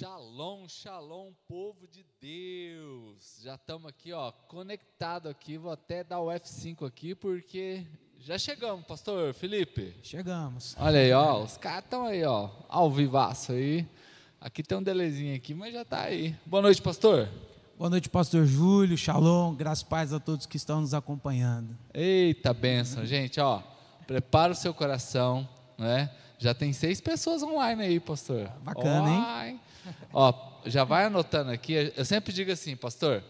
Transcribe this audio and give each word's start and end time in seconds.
Shalom, 0.00 0.66
shalom, 0.66 1.30
povo 1.46 1.86
de 1.86 2.06
Deus. 2.18 3.38
Já 3.44 3.56
estamos 3.56 3.86
aqui, 3.86 4.14
ó, 4.14 4.32
conectado 4.48 5.28
aqui. 5.28 5.58
Vou 5.58 5.70
até 5.70 6.02
dar 6.02 6.20
o 6.20 6.28
F5 6.28 6.86
aqui 6.86 7.14
porque 7.14 7.84
já 8.18 8.38
chegamos, 8.38 8.86
pastor 8.86 9.34
Felipe. 9.34 9.94
Chegamos. 10.02 10.74
Olha 10.80 11.00
aí, 11.00 11.12
ó, 11.12 11.42
os 11.42 11.58
caras 11.58 11.84
estão 11.84 12.06
aí, 12.06 12.24
ó, 12.24 12.48
ao 12.66 12.90
vivaço 12.90 13.52
aí. 13.52 13.86
Aqui 14.40 14.62
tem 14.62 14.78
um 14.78 14.82
delezinho 14.82 15.36
aqui, 15.36 15.52
mas 15.52 15.74
já 15.74 15.82
está 15.82 16.04
aí. 16.04 16.34
Boa 16.46 16.62
noite, 16.62 16.80
pastor. 16.80 17.28
Boa 17.76 17.90
noite, 17.90 18.08
pastor 18.08 18.46
Júlio. 18.46 18.96
Shalom, 18.96 19.54
graças 19.54 19.82
e 19.82 19.86
paz 19.86 20.14
a 20.14 20.18
todos 20.18 20.46
que 20.46 20.56
estão 20.56 20.80
nos 20.80 20.94
acompanhando. 20.94 21.76
Eita 21.92 22.54
benção, 22.54 23.04
gente, 23.04 23.38
ó. 23.38 23.62
Prepara 24.06 24.52
o 24.52 24.56
seu 24.56 24.72
coração, 24.72 25.46
né? 25.76 26.10
Já 26.38 26.54
tem 26.54 26.72
seis 26.72 27.02
pessoas 27.02 27.42
online 27.42 27.82
aí, 27.82 28.00
pastor. 28.00 28.50
Bacana, 28.62 29.46
hein? 29.46 29.60
Ó, 30.12 30.32
já 30.66 30.84
vai 30.84 31.04
anotando 31.04 31.50
aqui. 31.50 31.92
Eu 31.96 32.04
sempre 32.04 32.32
digo 32.32 32.50
assim, 32.50 32.76
pastor. 32.76 33.22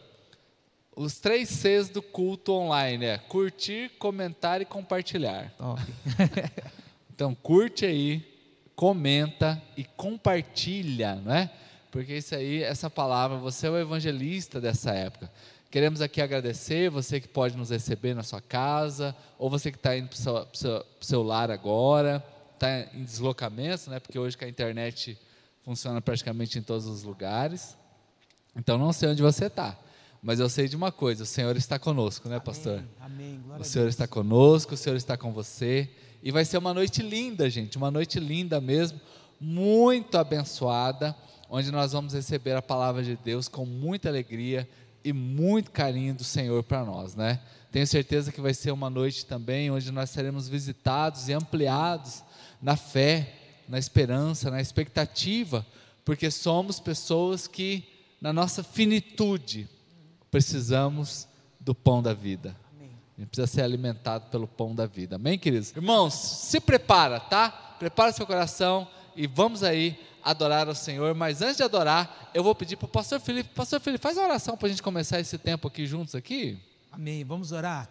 Os 0.95 1.18
três 1.18 1.48
Cs 1.48 1.88
do 1.88 2.02
culto 2.02 2.52
online 2.52 3.06
é 3.06 3.18
curtir, 3.18 3.90
comentar 3.98 4.60
e 4.60 4.64
compartilhar. 4.64 5.52
Então, 7.12 7.34
curte 7.34 7.84
aí, 7.84 8.26
comenta 8.74 9.60
e 9.76 9.84
compartilha, 9.84 11.16
não 11.16 11.34
é? 11.34 11.50
Porque 11.90 12.16
isso 12.16 12.34
aí, 12.34 12.62
essa 12.62 12.88
palavra, 12.88 13.37
você 13.37 13.66
é 13.66 13.70
o 13.70 13.76
evangelista 13.78 14.59
dessa 14.59 14.92
época. 14.92 15.30
Queremos 15.70 16.01
aqui 16.01 16.23
agradecer 16.23 16.88
você 16.88 17.20
que 17.20 17.28
pode 17.28 17.59
nos 17.59 17.68
receber 17.68 18.14
na 18.14 18.23
sua 18.23 18.40
casa, 18.40 19.14
ou 19.38 19.51
você 19.51 19.70
que 19.70 19.76
está 19.76 19.95
indo 19.96 20.09
para 20.09 20.16
o 20.16 20.56
seu, 20.56 20.87
seu, 20.98 21.23
lar 21.23 21.51
agora 21.51 22.24
está 22.54 22.88
em 22.95 23.04
deslocamento, 23.04 23.90
né? 23.90 24.01
Porque 24.01 24.18
hoje 24.18 24.37
que 24.37 24.45
a 24.46 24.48
internet 24.48 25.18
funciona 25.62 26.00
praticamente 26.00 26.59
em 26.59 26.62
todos 26.62 26.87
os 26.87 27.02
lugares. 27.02 27.77
Então 28.56 28.77
não 28.77 28.92
sei 28.92 29.10
onde 29.10 29.23
você 29.23 29.46
está, 29.46 29.78
mas 30.23 30.41
eu 30.41 30.48
sei 30.48 30.68
de 30.68 30.76
uma 30.76 30.90
coisa: 30.90 31.23
o 31.23 31.26
Senhor 31.26 31.57
está 31.57 31.79
conosco, 31.79 32.29
né, 32.29 32.40
pastor? 32.40 32.82
Amém. 33.01 33.40
Glória 33.45 33.62
o 33.62 33.65
Senhor 33.65 33.88
está 33.88 34.07
conosco, 34.07 34.74
o 34.74 34.76
Senhor 34.76 34.96
está 34.96 35.16
com 35.16 35.32
você 35.32 35.88
e 36.23 36.30
vai 36.30 36.45
ser 36.45 36.59
uma 36.59 36.74
noite 36.74 37.02
linda, 37.02 37.49
gente, 37.49 37.79
uma 37.79 37.90
noite 37.90 38.21
linda 38.21 38.60
mesmo, 38.60 39.01
muito 39.40 40.18
abençoada, 40.18 41.16
onde 41.49 41.71
nós 41.71 41.93
vamos 41.93 42.12
receber 42.12 42.54
a 42.54 42.62
palavra 42.62 43.02
de 43.02 43.16
Deus 43.16 43.49
com 43.49 43.65
muita 43.65 44.09
alegria 44.09 44.68
e 45.02 45.12
muito 45.12 45.71
carinho 45.71 46.15
do 46.15 46.24
Senhor 46.24 46.62
para 46.62 46.84
nós, 46.84 47.15
né? 47.15 47.40
Tenho 47.73 47.87
certeza 47.87 48.30
que 48.30 48.40
vai 48.40 48.52
ser 48.52 48.71
uma 48.71 48.90
noite 48.90 49.24
também 49.24 49.71
onde 49.71 49.90
nós 49.90 50.10
seremos 50.10 50.49
visitados 50.49 51.29
e 51.29 51.32
ampliados 51.32 52.23
na 52.60 52.77
fé, 52.77 53.32
na 53.71 53.79
esperança, 53.79 54.51
na 54.51 54.60
expectativa, 54.60 55.65
porque 56.04 56.29
somos 56.29 56.80
pessoas 56.80 57.46
que, 57.46 57.85
na 58.21 58.32
nossa 58.32 58.65
finitude, 58.65 59.68
precisamos 60.29 61.29
do 61.60 61.73
pão 61.73 62.02
da 62.02 62.12
vida. 62.12 62.57
A 63.16 63.21
gente 63.21 63.29
precisa 63.29 63.46
ser 63.46 63.62
alimentado 63.62 64.28
pelo 64.28 64.49
pão 64.49 64.75
da 64.75 64.87
vida. 64.87 65.16
Amém, 65.16 65.38
queridos? 65.38 65.71
Irmãos, 65.71 66.15
se 66.15 66.59
prepara, 66.59 67.21
tá? 67.21 67.49
Prepara 67.78 68.10
seu 68.12 68.27
coração 68.27 68.88
e 69.15 69.28
vamos 69.28 69.62
aí 69.62 69.97
adorar 70.25 70.66
ao 70.66 70.75
Senhor. 70.75 71.15
Mas 71.15 71.41
antes 71.41 71.59
de 71.59 71.62
adorar, 71.62 72.31
eu 72.34 72.43
vou 72.43 72.56
pedir 72.56 72.77
para 72.77 72.87
o 72.87 72.88
pastor 72.88 73.21
Felipe. 73.21 73.50
Pastor 73.55 73.78
Felipe, 73.78 74.03
faz 74.03 74.16
uma 74.16 74.27
oração 74.27 74.56
para 74.56 74.66
a 74.66 74.71
gente 74.71 74.82
começar 74.82 75.21
esse 75.21 75.38
tempo 75.38 75.69
aqui 75.69 75.87
juntos 75.87 76.16
aqui. 76.16 76.59
Amém. 76.91 77.22
Vamos 77.22 77.53
orar. 77.53 77.88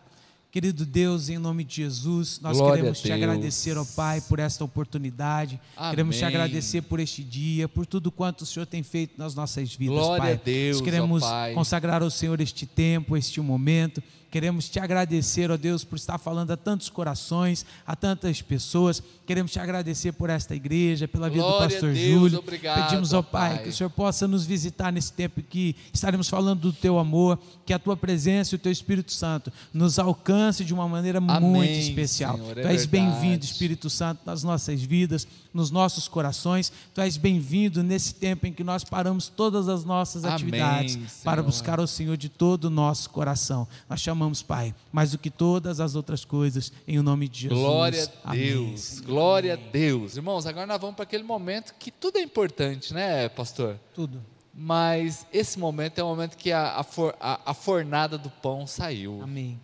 Querido 0.52 0.83
Deus, 0.83 1.30
em 1.30 1.38
nome 1.38 1.64
de 1.64 1.75
Jesus, 1.75 2.39
nós 2.42 2.58
Glória 2.58 2.78
queremos 2.78 3.00
te 3.02 3.11
agradecer, 3.11 3.78
ó 3.78 3.86
Pai, 3.86 4.19
por 4.19 4.39
esta 4.39 4.64
oportunidade. 4.64 5.59
Amém. 5.78 5.92
Queremos 5.92 6.17
te 6.17 6.25
agradecer 6.25 6.81
por 6.81 7.00
este 7.00 7.23
dia, 7.23 7.69
por 7.69 7.86
tudo 7.86 8.11
quanto 8.11 8.42
o 8.42 8.45
Senhor 8.47 8.66
tem 8.66 8.81
feito 8.81 9.14
nas 9.16 9.36
nossas 9.36 9.75
vidas, 9.75 9.97
Glória 9.97 10.23
Pai. 10.23 10.33
A 10.33 10.36
Deus, 10.38 10.77
nós 10.77 10.86
queremos 10.86 11.23
consagrar 11.53 12.02
ao 12.02 12.09
Senhor 12.09 12.42
este 12.42 12.66
tempo, 12.66 13.16
este 13.16 13.39
momento. 13.39 14.02
Queremos 14.31 14.70
te 14.70 14.80
agradecer, 14.80 15.50
ó 15.50 15.58
Deus, 15.58 15.83
por 15.83 15.95
estar 15.95 16.20
falando 16.20 16.52
a 16.52 16.58
tantos 16.58 16.88
corações, 16.88 17.65
a 17.86 17.95
tantas 17.95 18.42
pessoas. 18.43 19.02
Queremos 19.26 19.52
te 19.52 19.59
agradecer 19.59 20.11
por 20.11 20.30
esta 20.30 20.55
igreja, 20.55 21.08
pela 21.08 21.30
vida 21.30 21.42
Glória 21.42 21.67
do 21.67 21.71
pastor 21.71 21.93
Deus, 21.93 22.14
Júlio. 22.14 22.39
Obrigado, 22.39 22.89
Pedimos, 22.89 23.11
ó 23.11 23.23
pai, 23.23 23.55
pai, 23.55 23.64
que 23.64 23.70
o 23.70 23.73
Senhor 23.73 23.89
possa 23.89 24.27
nos 24.27 24.45
visitar 24.45 24.93
nesse 24.93 25.11
tempo 25.14 25.42
que 25.42 25.76
estaremos 25.92 26.30
falando 26.30 26.61
do 26.61 26.73
teu 26.73 26.99
amor, 26.99 27.39
que 27.65 27.73
a 27.73 27.80
tua 27.80 27.98
presença 27.98 28.54
e 28.54 28.58
o 28.58 28.59
teu 28.59 28.71
Espírito 28.71 29.11
Santo 29.11 29.52
nos 29.73 29.98
alcance 30.39 30.64
de 30.64 30.73
uma 30.73 30.88
maneira 30.88 31.20
Amém, 31.20 31.42
muito 31.42 31.73
especial. 31.73 32.38
Senhor, 32.38 32.58
é 32.58 32.61
tu 32.61 32.67
és 32.67 32.86
bem-vindo, 32.86 33.44
Espírito 33.44 33.89
Santo, 33.89 34.22
nas 34.26 34.44
nossas 34.44 34.82
vidas, 34.82 35.27
nos 35.54 35.70
nossos 35.70 36.08
corações. 36.08 36.72
Tu 36.94 37.02
és 37.02 37.17
bem-vindo 37.17 37.83
nesse 37.83 38.16
tempo 38.16 38.48
em 38.48 38.54
que 38.54 38.64
nós 38.64 38.83
paramos 38.83 39.27
todas 39.27 39.67
as 39.67 39.83
nossas 39.83 40.23
Amém, 40.23 40.36
atividades 40.36 40.94
Senhor. 40.94 41.23
para 41.23 41.44
buscar 41.44 41.80
o 41.80 41.88
Senhor 41.88 42.16
de 42.16 42.30
todo 42.30 42.66
o 42.66 42.70
nosso 42.70 43.10
coração. 43.10 43.67
Nós 43.89 44.00
chamamos, 44.00 44.42
Pai, 44.42 44.73
mais 44.92 45.11
do 45.11 45.17
que 45.17 45.30
todas 45.30 45.80
as 45.80 45.95
outras 45.95 46.23
coisas, 46.23 46.71
em 46.88 46.98
o 46.98 47.04
nome 47.04 47.27
de 47.27 47.42
Jesus. 47.42 47.60
Glória 47.60 48.11
a 48.23 48.32
Amém. 48.32 48.48
Deus, 48.48 49.00
glória 49.02 49.54
a 49.54 49.58
Deus. 49.58 50.16
Irmãos, 50.16 50.45
agora 50.45 50.66
nós 50.66 50.80
vamos 50.80 50.95
para 50.95 51.04
aquele 51.04 51.23
momento 51.23 51.73
que 51.77 51.92
tudo 51.92 52.17
é 52.17 52.21
importante, 52.21 52.94
né, 52.94 53.27
pastor? 53.30 53.77
Tudo. 53.94 54.21
Mas 54.54 55.26
esse 55.32 55.58
momento 55.60 56.00
é 56.00 56.04
o 56.04 56.08
momento 56.08 56.36
que 56.36 56.52
a, 56.52 56.80
a, 56.80 56.83
for, 56.83 57.16
a, 57.20 57.52
a 57.52 57.54
fornada 57.54 58.17
do 58.17 58.30
pão 58.30 58.67
saiu. 58.67 59.21
Amém. 59.21 59.60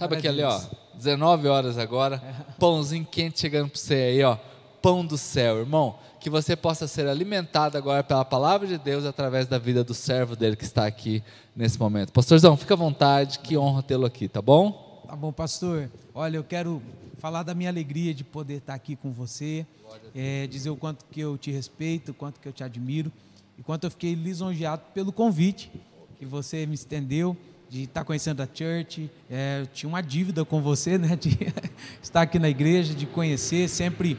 Sabe 0.00 0.16
aquele, 0.16 0.42
ó, 0.42 0.58
Deus. 0.58 0.70
19 0.94 1.46
horas 1.46 1.76
agora, 1.76 2.22
pãozinho 2.58 3.04
quente 3.04 3.38
chegando 3.38 3.68
para 3.68 3.78
você 3.78 3.94
aí, 3.94 4.22
ó, 4.22 4.38
pão 4.80 5.04
do 5.04 5.18
céu, 5.18 5.58
irmão. 5.58 5.98
Que 6.18 6.30
você 6.30 6.56
possa 6.56 6.88
ser 6.88 7.06
alimentado 7.06 7.76
agora 7.76 8.02
pela 8.02 8.24
palavra 8.24 8.66
de 8.66 8.78
Deus 8.78 9.04
através 9.04 9.46
da 9.46 9.58
vida 9.58 9.84
do 9.84 9.92
servo 9.92 10.34
dele 10.34 10.56
que 10.56 10.64
está 10.64 10.86
aqui 10.86 11.22
nesse 11.54 11.78
momento. 11.78 12.12
Pastorzão, 12.12 12.56
fica 12.56 12.72
à 12.72 12.76
vontade, 12.78 13.40
que 13.40 13.58
honra 13.58 13.82
tê-lo 13.82 14.06
aqui, 14.06 14.26
tá 14.26 14.40
bom? 14.40 15.04
Tá 15.06 15.14
bom, 15.14 15.32
pastor. 15.32 15.90
Olha, 16.14 16.38
eu 16.38 16.44
quero 16.44 16.80
falar 17.18 17.42
da 17.42 17.54
minha 17.54 17.68
alegria 17.68 18.14
de 18.14 18.24
poder 18.24 18.54
estar 18.54 18.72
aqui 18.72 18.96
com 18.96 19.12
você, 19.12 19.66
é, 20.14 20.46
dizer 20.46 20.70
o 20.70 20.76
quanto 20.76 21.04
que 21.10 21.20
eu 21.20 21.36
te 21.36 21.50
respeito, 21.50 22.12
o 22.12 22.14
quanto 22.14 22.40
que 22.40 22.48
eu 22.48 22.52
te 22.54 22.64
admiro, 22.64 23.12
e 23.58 23.62
quanto 23.62 23.84
eu 23.84 23.90
fiquei 23.90 24.14
lisonjeado 24.14 24.80
pelo 24.94 25.12
convite 25.12 25.70
que 26.18 26.24
você 26.24 26.64
me 26.64 26.74
estendeu 26.74 27.36
de 27.70 27.84
estar 27.84 28.02
conhecendo 28.02 28.42
a 28.42 28.48
church. 28.52 29.08
É, 29.30 29.60
eu 29.62 29.66
tinha 29.68 29.88
uma 29.88 30.02
dívida 30.02 30.44
com 30.44 30.60
você, 30.60 30.98
né, 30.98 31.14
de 31.14 31.38
estar 32.02 32.22
aqui 32.22 32.36
na 32.36 32.48
igreja, 32.48 32.92
de 32.92 33.06
conhecer 33.06 33.68
sempre 33.68 34.18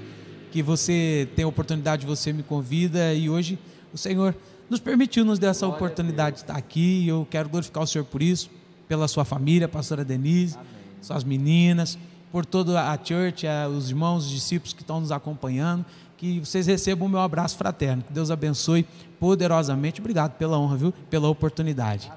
que 0.52 0.64
você 0.64 1.28
tem 1.36 1.44
a 1.44 1.48
oportunidade, 1.48 2.06
você 2.06 2.32
me 2.32 2.44
convida 2.44 3.14
e 3.14 3.30
hoje 3.30 3.60
o 3.94 3.98
Senhor 3.98 4.34
nos 4.70 4.80
permitiu 4.80 5.26
nos 5.26 5.38
dar 5.38 5.50
essa 5.50 5.68
oportunidade 5.68 6.38
de 6.38 6.42
estar 6.44 6.56
aqui 6.56 7.02
e 7.04 7.10
eu 7.10 7.28
quero 7.30 7.50
glorificar 7.50 7.84
o 7.84 7.88
Senhor 7.88 8.06
por 8.06 8.22
isso, 8.22 8.50
pela 8.88 9.08
sua 9.08 9.26
família, 9.26 9.66
a 9.66 9.70
pastora 9.70 10.06
Denise, 10.06 10.56
Amém. 10.56 10.68
suas 11.02 11.24
meninas, 11.26 11.98
por 12.32 12.46
toda 12.46 12.90
a 12.90 12.98
church, 12.98 13.46
os 13.76 13.90
irmãos, 13.90 14.26
os 14.26 14.32
discípulos 14.32 14.74
que 14.74 14.82
estão 14.82 15.02
nos 15.02 15.12
acompanhando, 15.12 15.86
que 16.18 16.40
vocês 16.40 16.68
recebam 16.68 17.08
o 17.08 17.10
meu 17.10 17.20
abraço 17.20 17.58
fraterno, 17.58 18.02
que 18.04 18.14
Deus 18.14 18.32
abençoe 18.32 18.86
poderosamente, 19.20 20.00
obrigado 20.00 20.38
pela 20.38 20.58
honra, 20.58 20.78
viu, 20.78 20.94
pela 21.10 21.28
oportunidade. 21.28 22.10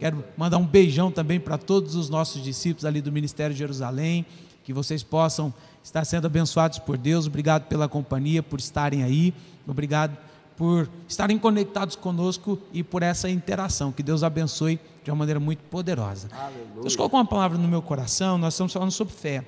Quero 0.00 0.24
mandar 0.34 0.56
um 0.56 0.66
beijão 0.66 1.12
também 1.12 1.38
para 1.38 1.58
todos 1.58 1.94
os 1.94 2.08
nossos 2.08 2.42
discípulos 2.42 2.86
ali 2.86 3.02
do 3.02 3.12
Ministério 3.12 3.52
de 3.52 3.58
Jerusalém, 3.58 4.24
que 4.64 4.72
vocês 4.72 5.02
possam 5.02 5.52
estar 5.84 6.06
sendo 6.06 6.24
abençoados 6.24 6.78
por 6.78 6.96
Deus. 6.96 7.26
Obrigado 7.26 7.68
pela 7.68 7.86
companhia, 7.86 8.42
por 8.42 8.58
estarem 8.58 9.02
aí. 9.02 9.34
Obrigado 9.68 10.16
por 10.56 10.88
estarem 11.06 11.38
conectados 11.38 11.96
conosco 11.96 12.58
e 12.72 12.82
por 12.82 13.02
essa 13.02 13.28
interação. 13.28 13.92
Que 13.92 14.02
Deus 14.02 14.22
abençoe 14.22 14.80
de 15.04 15.10
uma 15.10 15.18
maneira 15.18 15.38
muito 15.38 15.62
poderosa. 15.64 16.30
Aleluia. 16.32 16.80
Deus 16.80 16.96
colocou 16.96 17.20
uma 17.20 17.26
palavra 17.26 17.58
no 17.58 17.68
meu 17.68 17.82
coração, 17.82 18.38
nós 18.38 18.54
estamos 18.54 18.72
falando 18.72 18.90
sobre 18.92 19.12
fé. 19.12 19.36
Amém. 19.36 19.46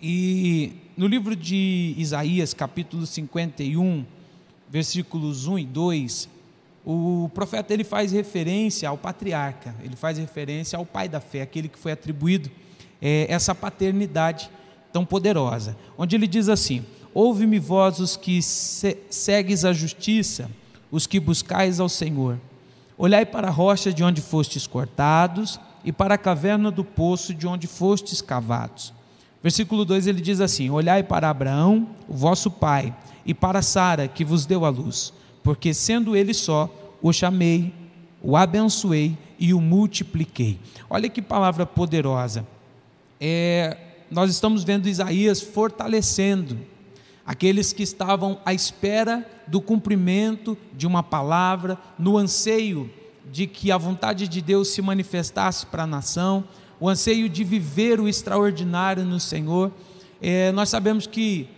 E 0.00 0.72
no 0.96 1.06
livro 1.06 1.36
de 1.36 1.94
Isaías, 1.98 2.54
capítulo 2.54 3.04
51, 3.04 4.06
versículos 4.70 5.46
1 5.46 5.58
e 5.58 5.66
2, 5.66 6.35
o 6.88 7.28
profeta 7.34 7.74
ele 7.74 7.82
faz 7.82 8.12
referência 8.12 8.88
ao 8.88 8.96
patriarca, 8.96 9.74
ele 9.82 9.96
faz 9.96 10.18
referência 10.18 10.78
ao 10.78 10.86
pai 10.86 11.08
da 11.08 11.18
fé, 11.18 11.42
aquele 11.42 11.68
que 11.68 11.76
foi 11.76 11.90
atribuído 11.90 12.48
é, 13.02 13.26
essa 13.28 13.52
paternidade 13.56 14.48
tão 14.92 15.04
poderosa, 15.04 15.76
onde 15.98 16.14
ele 16.14 16.28
diz 16.28 16.48
assim: 16.48 16.84
Ouve-me 17.12 17.58
vós 17.58 17.98
os 17.98 18.16
que 18.16 18.40
se 18.40 18.96
segues 19.10 19.64
a 19.64 19.72
justiça, 19.72 20.48
os 20.88 21.08
que 21.08 21.18
buscais 21.18 21.80
ao 21.80 21.88
Senhor. 21.88 22.38
Olhai 22.96 23.26
para 23.26 23.48
a 23.48 23.50
rocha 23.50 23.92
de 23.92 24.04
onde 24.04 24.20
fostes 24.20 24.64
cortados 24.64 25.58
e 25.84 25.90
para 25.90 26.14
a 26.14 26.18
caverna 26.18 26.70
do 26.70 26.84
poço 26.84 27.34
de 27.34 27.48
onde 27.48 27.66
fostes 27.66 28.22
cavados. 28.22 28.94
Versículo 29.42 29.84
2 29.84 30.06
ele 30.06 30.20
diz 30.20 30.40
assim: 30.40 30.70
Olhai 30.70 31.02
para 31.02 31.28
Abraão, 31.28 31.88
o 32.08 32.14
vosso 32.14 32.48
pai, 32.48 32.94
e 33.24 33.34
para 33.34 33.60
Sara, 33.60 34.06
que 34.06 34.24
vos 34.24 34.46
deu 34.46 34.64
a 34.64 34.68
luz, 34.68 35.12
porque 35.46 35.72
sendo 35.72 36.16
ele 36.16 36.34
só, 36.34 36.68
o 37.00 37.12
chamei, 37.12 37.72
o 38.20 38.36
abençoei 38.36 39.16
e 39.38 39.54
o 39.54 39.60
multipliquei. 39.60 40.58
Olha 40.90 41.08
que 41.08 41.22
palavra 41.22 41.64
poderosa. 41.64 42.44
É, 43.20 43.76
nós 44.10 44.28
estamos 44.28 44.64
vendo 44.64 44.88
Isaías 44.88 45.40
fortalecendo 45.40 46.58
aqueles 47.24 47.72
que 47.72 47.84
estavam 47.84 48.40
à 48.44 48.52
espera 48.52 49.24
do 49.46 49.60
cumprimento 49.60 50.58
de 50.74 50.84
uma 50.84 51.00
palavra, 51.00 51.78
no 51.96 52.18
anseio 52.18 52.90
de 53.30 53.46
que 53.46 53.70
a 53.70 53.78
vontade 53.78 54.26
de 54.26 54.42
Deus 54.42 54.66
se 54.66 54.82
manifestasse 54.82 55.64
para 55.64 55.84
a 55.84 55.86
nação, 55.86 56.42
o 56.80 56.88
anseio 56.88 57.28
de 57.28 57.44
viver 57.44 58.00
o 58.00 58.08
extraordinário 58.08 59.04
no 59.04 59.20
Senhor. 59.20 59.70
É, 60.20 60.50
nós 60.50 60.70
sabemos 60.70 61.06
que 61.06 61.48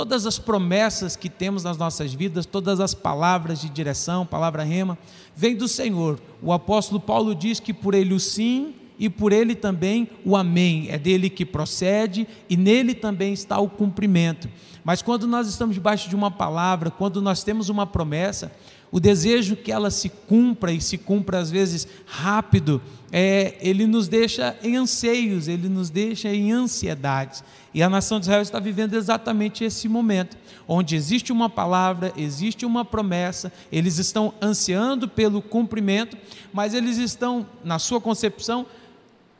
todas 0.00 0.24
as 0.24 0.38
promessas 0.38 1.14
que 1.14 1.28
temos 1.28 1.62
nas 1.62 1.76
nossas 1.76 2.14
vidas, 2.14 2.46
todas 2.46 2.80
as 2.80 2.94
palavras 2.94 3.60
de 3.60 3.68
direção, 3.68 4.24
palavra 4.24 4.64
rema, 4.64 4.96
vem 5.36 5.54
do 5.54 5.68
Senhor. 5.68 6.18
O 6.40 6.54
apóstolo 6.54 6.98
Paulo 6.98 7.34
diz 7.34 7.60
que 7.60 7.74
por 7.74 7.92
ele 7.92 8.14
o 8.14 8.18
sim 8.18 8.74
e 8.98 9.10
por 9.10 9.30
ele 9.30 9.54
também 9.54 10.08
o 10.24 10.34
amém. 10.34 10.86
É 10.88 10.96
dele 10.96 11.28
que 11.28 11.44
procede 11.44 12.26
e 12.48 12.56
nele 12.56 12.94
também 12.94 13.34
está 13.34 13.58
o 13.58 13.68
cumprimento. 13.68 14.48
Mas 14.82 15.02
quando 15.02 15.26
nós 15.26 15.46
estamos 15.46 15.74
debaixo 15.74 16.08
de 16.08 16.16
uma 16.16 16.30
palavra, 16.30 16.90
quando 16.90 17.20
nós 17.20 17.44
temos 17.44 17.68
uma 17.68 17.86
promessa, 17.86 18.50
o 18.92 18.98
desejo 18.98 19.54
que 19.54 19.70
ela 19.70 19.90
se 19.90 20.08
cumpra 20.08 20.72
e 20.72 20.80
se 20.80 20.98
cumpra 20.98 21.38
às 21.38 21.50
vezes 21.50 21.86
rápido, 22.06 22.82
é, 23.12 23.56
ele 23.60 23.86
nos 23.86 24.08
deixa 24.08 24.56
em 24.62 24.76
anseios, 24.76 25.48
ele 25.48 25.68
nos 25.68 25.90
deixa 25.90 26.28
em 26.28 26.50
ansiedades. 26.52 27.44
E 27.72 27.82
a 27.82 27.88
nação 27.88 28.18
de 28.18 28.24
Israel 28.24 28.42
está 28.42 28.58
vivendo 28.58 28.94
exatamente 28.94 29.62
esse 29.64 29.88
momento, 29.88 30.36
onde 30.66 30.96
existe 30.96 31.32
uma 31.32 31.48
palavra, 31.48 32.12
existe 32.16 32.66
uma 32.66 32.84
promessa, 32.84 33.52
eles 33.70 33.98
estão 33.98 34.34
ansiando 34.42 35.08
pelo 35.08 35.40
cumprimento, 35.40 36.16
mas 36.52 36.74
eles 36.74 36.96
estão, 36.98 37.46
na 37.64 37.78
sua 37.78 38.00
concepção, 38.00 38.66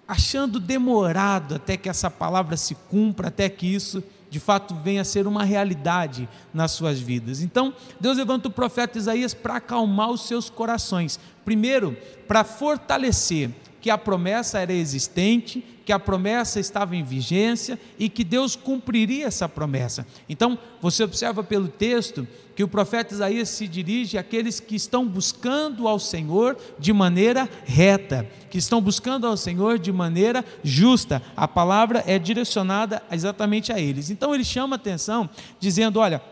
achando 0.06 0.58
demorado 0.58 1.56
até 1.56 1.76
que 1.76 1.88
essa 1.88 2.10
palavra 2.10 2.56
se 2.56 2.74
cumpra, 2.88 3.28
até 3.28 3.48
que 3.48 3.66
isso 3.66 4.02
de 4.30 4.38
fato 4.38 4.74
venha 4.76 5.02
a 5.02 5.04
ser 5.04 5.26
uma 5.26 5.42
realidade 5.42 6.28
nas 6.54 6.70
suas 6.70 7.00
vidas. 7.00 7.42
Então, 7.42 7.74
Deus 7.98 8.16
levanta 8.16 8.48
o 8.48 8.52
profeta 8.52 8.96
Isaías 8.96 9.34
para 9.34 9.56
acalmar 9.56 10.10
os 10.10 10.22
seus 10.22 10.48
corações. 10.48 11.18
Primeiro, 11.44 11.96
para 12.28 12.44
fortalecer 12.44 13.50
que 13.80 13.90
a 13.90 13.98
promessa 13.98 14.60
era 14.60 14.72
existente, 14.72 15.64
que 15.90 15.94
a 15.94 15.98
promessa 15.98 16.60
estava 16.60 16.94
em 16.94 17.02
vigência 17.02 17.76
e 17.98 18.08
que 18.08 18.22
Deus 18.22 18.54
cumpriria 18.54 19.26
essa 19.26 19.48
promessa. 19.48 20.06
Então, 20.28 20.56
você 20.80 21.02
observa 21.02 21.42
pelo 21.42 21.66
texto 21.66 22.28
que 22.54 22.62
o 22.62 22.68
profeta 22.68 23.12
Isaías 23.12 23.48
se 23.48 23.66
dirige 23.66 24.16
àqueles 24.16 24.60
que 24.60 24.76
estão 24.76 25.04
buscando 25.04 25.88
ao 25.88 25.98
Senhor 25.98 26.56
de 26.78 26.92
maneira 26.92 27.48
reta, 27.64 28.24
que 28.48 28.56
estão 28.56 28.80
buscando 28.80 29.26
ao 29.26 29.36
Senhor 29.36 29.80
de 29.80 29.90
maneira 29.90 30.44
justa. 30.62 31.20
A 31.36 31.48
palavra 31.48 32.04
é 32.06 32.20
direcionada 32.20 33.02
exatamente 33.10 33.72
a 33.72 33.80
eles. 33.80 34.10
Então, 34.10 34.32
ele 34.32 34.44
chama 34.44 34.76
atenção, 34.76 35.28
dizendo: 35.58 35.98
Olha, 35.98 36.22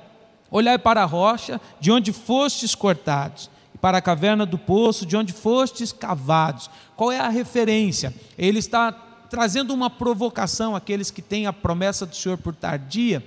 olhai 0.53 0.79
para 0.79 1.03
a 1.03 1.05
rocha 1.05 1.61
de 1.81 1.91
onde 1.91 2.13
fostes 2.13 2.77
cortados 2.77 3.51
para 3.81 3.99
a 3.99 4.03
caverna 4.03 4.47
do 4.47 4.57
poço, 4.59 5.05
de 5.05 5.17
onde 5.17 5.33
fostes 5.33 5.93
cavados. 5.93 6.71
Qual 6.95 7.11
é 7.11 7.19
a 7.19 7.29
referência? 7.29 8.15
Ele 8.37 8.61
está 8.61 9.08
trazendo 9.31 9.75
uma 9.75 9.91
provocação 9.91 10.75
àqueles 10.75 11.11
que 11.11 11.23
têm 11.23 11.47
a 11.47 11.53
promessa 11.53 12.07
do 12.07 12.17
Senhor 12.17 12.39
por 12.39 12.55
tardia, 12.55 13.25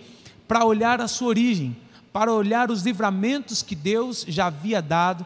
para 0.48 0.66
olhar 0.66 1.00
a 1.00 1.08
sua 1.08 1.30
origem, 1.30 1.78
para 2.12 2.34
olhar 2.34 2.70
os 2.70 2.82
livramentos 2.84 3.62
que 3.62 3.76
Deus 3.76 4.26
já 4.28 4.48
havia 4.48 4.82
dado, 4.82 5.26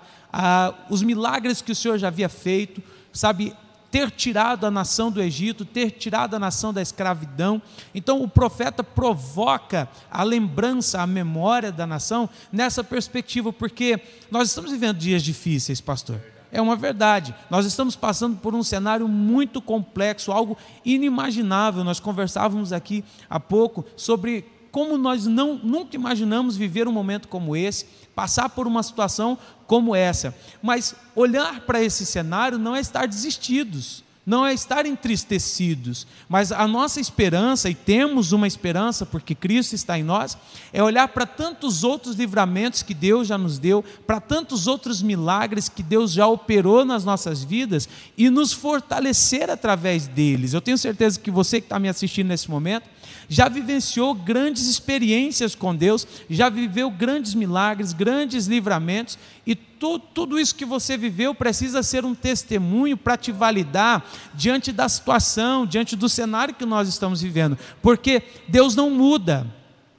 os 0.89 1.01
milagres 1.01 1.61
que 1.61 1.71
o 1.71 1.75
Senhor 1.75 1.97
já 1.97 2.09
havia 2.09 2.29
feito, 2.29 2.83
sabe, 3.11 3.55
ter 3.89 4.11
tirado 4.11 4.65
a 4.65 4.71
nação 4.71 5.09
do 5.09 5.21
Egito, 5.21 5.63
ter 5.63 5.89
tirado 5.91 6.35
a 6.35 6.39
nação 6.39 6.73
da 6.73 6.81
escravidão. 6.81 7.61
Então 7.93 8.21
o 8.21 8.27
profeta 8.27 8.83
provoca 8.83 9.87
a 10.11 10.21
lembrança, 10.21 11.01
a 11.01 11.07
memória 11.07 11.71
da 11.71 11.87
nação 11.87 12.29
nessa 12.51 12.83
perspectiva, 12.83 13.53
porque 13.53 13.99
nós 14.29 14.49
estamos 14.49 14.71
vivendo 14.71 14.97
dias 14.97 15.23
difíceis, 15.23 15.79
pastor. 15.79 16.34
É 16.55 16.61
uma 16.61 16.77
verdade. 16.77 17.35
Nós 17.49 17.65
estamos 17.65 17.97
passando 17.97 18.37
por 18.37 18.55
um 18.55 18.63
cenário 18.63 19.09
muito 19.09 19.61
complexo, 19.61 20.31
algo 20.31 20.57
inimaginável. 20.85 21.83
Nós 21.83 21.99
conversávamos 21.99 22.71
aqui 22.71 23.03
há 23.29 23.41
pouco 23.41 23.83
sobre 23.97 24.45
como 24.71 24.97
nós 24.97 25.25
não, 25.25 25.55
nunca 25.61 25.97
imaginamos 25.97 26.55
viver 26.55 26.87
um 26.87 26.93
momento 26.93 27.27
como 27.27 27.57
esse, 27.57 27.85
passar 28.15 28.47
por 28.47 28.67
uma 28.67 28.81
situação 28.83 29.37
como 29.67 29.93
essa. 29.93 30.33
Mas 30.61 30.95
olhar 31.13 31.59
para 31.61 31.83
esse 31.83 32.05
cenário 32.05 32.57
não 32.57 32.73
é 32.73 32.79
estar 32.79 33.05
desistidos, 33.05 34.01
não 34.25 34.45
é 34.45 34.53
estar 34.53 34.85
entristecidos, 34.85 36.07
mas 36.27 36.51
a 36.51 36.67
nossa 36.67 36.99
esperança, 36.99 37.69
e 37.69 37.75
temos 37.75 38.31
uma 38.31 38.47
esperança 38.47 39.05
porque 39.05 39.35
Cristo 39.35 39.73
está 39.73 39.99
em 39.99 40.03
nós, 40.03 40.35
é 40.73 40.81
olhar 40.81 41.07
para 41.09 41.25
tantos 41.25 41.83
outros 41.83 42.15
livramentos 42.15 42.81
que 42.81 42.93
Deus 42.93 43.27
já 43.27 43.37
nos 43.37 43.59
deu, 43.59 43.83
para 44.07 44.19
tantos 44.19 44.65
outros 44.65 45.01
milagres 45.01 45.69
que 45.69 45.83
Deus 45.83 46.11
já 46.11 46.25
operou 46.25 46.83
nas 46.83 47.05
nossas 47.05 47.43
vidas 47.43 47.87
e 48.17 48.29
nos 48.29 48.51
fortalecer 48.51 49.49
através 49.49 50.07
deles. 50.07 50.53
Eu 50.53 50.61
tenho 50.61 50.77
certeza 50.77 51.19
que 51.19 51.29
você 51.29 51.61
que 51.61 51.67
está 51.67 51.77
me 51.77 51.87
assistindo 51.87 52.27
nesse 52.27 52.49
momento, 52.49 52.94
já 53.27 53.47
vivenciou 53.49 54.13
grandes 54.13 54.67
experiências 54.67 55.55
com 55.55 55.75
Deus, 55.75 56.07
já 56.29 56.49
viveu 56.49 56.89
grandes 56.89 57.33
milagres, 57.33 57.93
grandes 57.93 58.47
livramentos, 58.47 59.17
e 59.45 59.55
tu, 59.55 59.99
tudo 59.99 60.39
isso 60.39 60.55
que 60.55 60.65
você 60.65 60.97
viveu 60.97 61.33
precisa 61.33 61.83
ser 61.83 62.05
um 62.05 62.15
testemunho 62.15 62.97
para 62.97 63.17
te 63.17 63.31
validar 63.31 64.05
diante 64.33 64.71
da 64.71 64.87
situação, 64.89 65.65
diante 65.65 65.95
do 65.95 66.09
cenário 66.09 66.55
que 66.55 66.65
nós 66.65 66.87
estamos 66.87 67.21
vivendo, 67.21 67.57
porque 67.81 68.23
Deus 68.47 68.75
não 68.75 68.89
muda. 68.89 69.45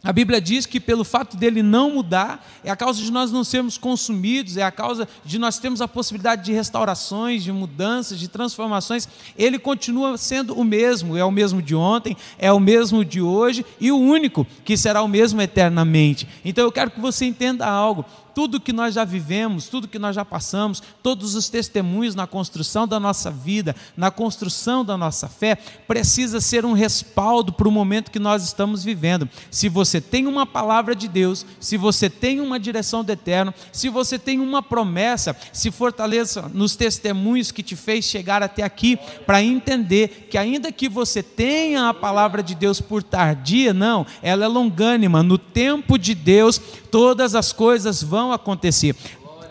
A 0.06 0.12
Bíblia 0.12 0.40
diz 0.40 0.66
que 0.66 0.78
pelo 0.78 1.02
fato 1.02 1.36
dele 1.36 1.64
não 1.64 1.90
mudar, 1.90 2.46
é 2.62 2.70
a 2.70 2.76
causa 2.76 3.02
de 3.02 3.10
nós 3.10 3.32
não 3.32 3.42
sermos 3.42 3.76
consumidos, 3.76 4.56
é 4.56 4.62
a 4.62 4.70
causa 4.70 5.08
de 5.24 5.36
nós 5.36 5.58
termos 5.58 5.80
a 5.80 5.88
possibilidade 5.88 6.44
de 6.44 6.52
restaurações, 6.52 7.42
de 7.42 7.50
mudanças, 7.50 8.16
de 8.16 8.28
transformações. 8.28 9.08
Ele 9.36 9.58
continua 9.58 10.16
sendo 10.16 10.54
o 10.54 10.62
mesmo, 10.62 11.16
é 11.16 11.24
o 11.24 11.30
mesmo 11.32 11.60
de 11.60 11.74
ontem, 11.74 12.16
é 12.38 12.52
o 12.52 12.60
mesmo 12.60 13.04
de 13.04 13.20
hoje 13.20 13.66
e 13.80 13.90
o 13.90 13.98
único 13.98 14.46
que 14.64 14.76
será 14.76 15.02
o 15.02 15.08
mesmo 15.08 15.42
eternamente. 15.42 16.28
Então 16.44 16.62
eu 16.62 16.70
quero 16.70 16.92
que 16.92 17.00
você 17.00 17.24
entenda 17.24 17.66
algo 17.66 18.04
tudo 18.36 18.60
que 18.60 18.70
nós 18.70 18.94
já 18.94 19.02
vivemos, 19.02 19.66
tudo 19.66 19.88
que 19.88 19.98
nós 19.98 20.14
já 20.14 20.22
passamos, 20.22 20.82
todos 21.02 21.34
os 21.34 21.48
testemunhos 21.48 22.14
na 22.14 22.26
construção 22.26 22.86
da 22.86 23.00
nossa 23.00 23.30
vida, 23.30 23.74
na 23.96 24.10
construção 24.10 24.84
da 24.84 24.94
nossa 24.94 25.26
fé, 25.26 25.56
precisa 25.88 26.38
ser 26.38 26.62
um 26.66 26.74
respaldo 26.74 27.50
para 27.50 27.66
o 27.66 27.72
momento 27.72 28.10
que 28.10 28.18
nós 28.18 28.44
estamos 28.44 28.84
vivendo. 28.84 29.26
Se 29.50 29.70
você 29.70 30.02
tem 30.02 30.26
uma 30.26 30.44
palavra 30.44 30.94
de 30.94 31.08
Deus, 31.08 31.46
se 31.58 31.78
você 31.78 32.10
tem 32.10 32.38
uma 32.38 32.60
direção 32.60 33.02
do 33.02 33.10
eterno, 33.10 33.54
se 33.72 33.88
você 33.88 34.18
tem 34.18 34.38
uma 34.38 34.62
promessa, 34.62 35.34
se 35.50 35.70
fortaleça 35.70 36.42
nos 36.52 36.76
testemunhos 36.76 37.50
que 37.50 37.62
te 37.62 37.74
fez 37.74 38.04
chegar 38.04 38.42
até 38.42 38.62
aqui, 38.62 38.98
para 39.24 39.42
entender 39.42 40.28
que 40.30 40.36
ainda 40.36 40.70
que 40.70 40.90
você 40.90 41.22
tenha 41.22 41.88
a 41.88 41.94
palavra 41.94 42.42
de 42.42 42.54
Deus 42.54 42.82
por 42.82 43.02
tardia, 43.02 43.72
não, 43.72 44.04
ela 44.20 44.44
é 44.44 44.48
longânima, 44.48 45.22
no 45.22 45.38
tempo 45.38 45.98
de 45.98 46.14
Deus 46.14 46.60
todas 46.96 47.34
as 47.34 47.52
coisas 47.52 48.02
vão 48.02 48.25
acontecer. 48.32 48.94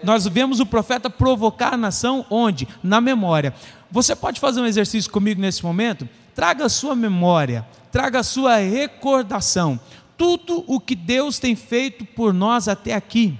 Nós 0.04 0.28
vemos 0.28 0.60
o 0.60 0.66
profeta 0.66 1.10
provocar 1.10 1.74
a 1.74 1.78
nação 1.78 2.26
onde? 2.30 2.68
Na 2.84 3.02
memória. 3.02 3.54
Você 3.90 4.16
pode 4.16 4.40
fazer 4.40 4.62
um 4.62 4.66
exercício 4.66 5.12
comigo 5.12 5.42
nesse 5.42 5.64
momento? 5.64 6.08
Traga 6.34 6.66
a 6.66 6.70
sua 6.70 6.96
memória, 6.96 7.66
traga 7.92 8.20
a 8.20 8.24
sua 8.24 8.58
recordação, 8.58 9.80
tudo 10.18 10.64
o 10.68 10.80
que 10.80 10.96
Deus 10.96 11.40
tem 11.40 11.56
feito 11.56 12.06
por 12.06 12.34
nós 12.34 12.68
até 12.68 12.94
aqui. 12.94 13.40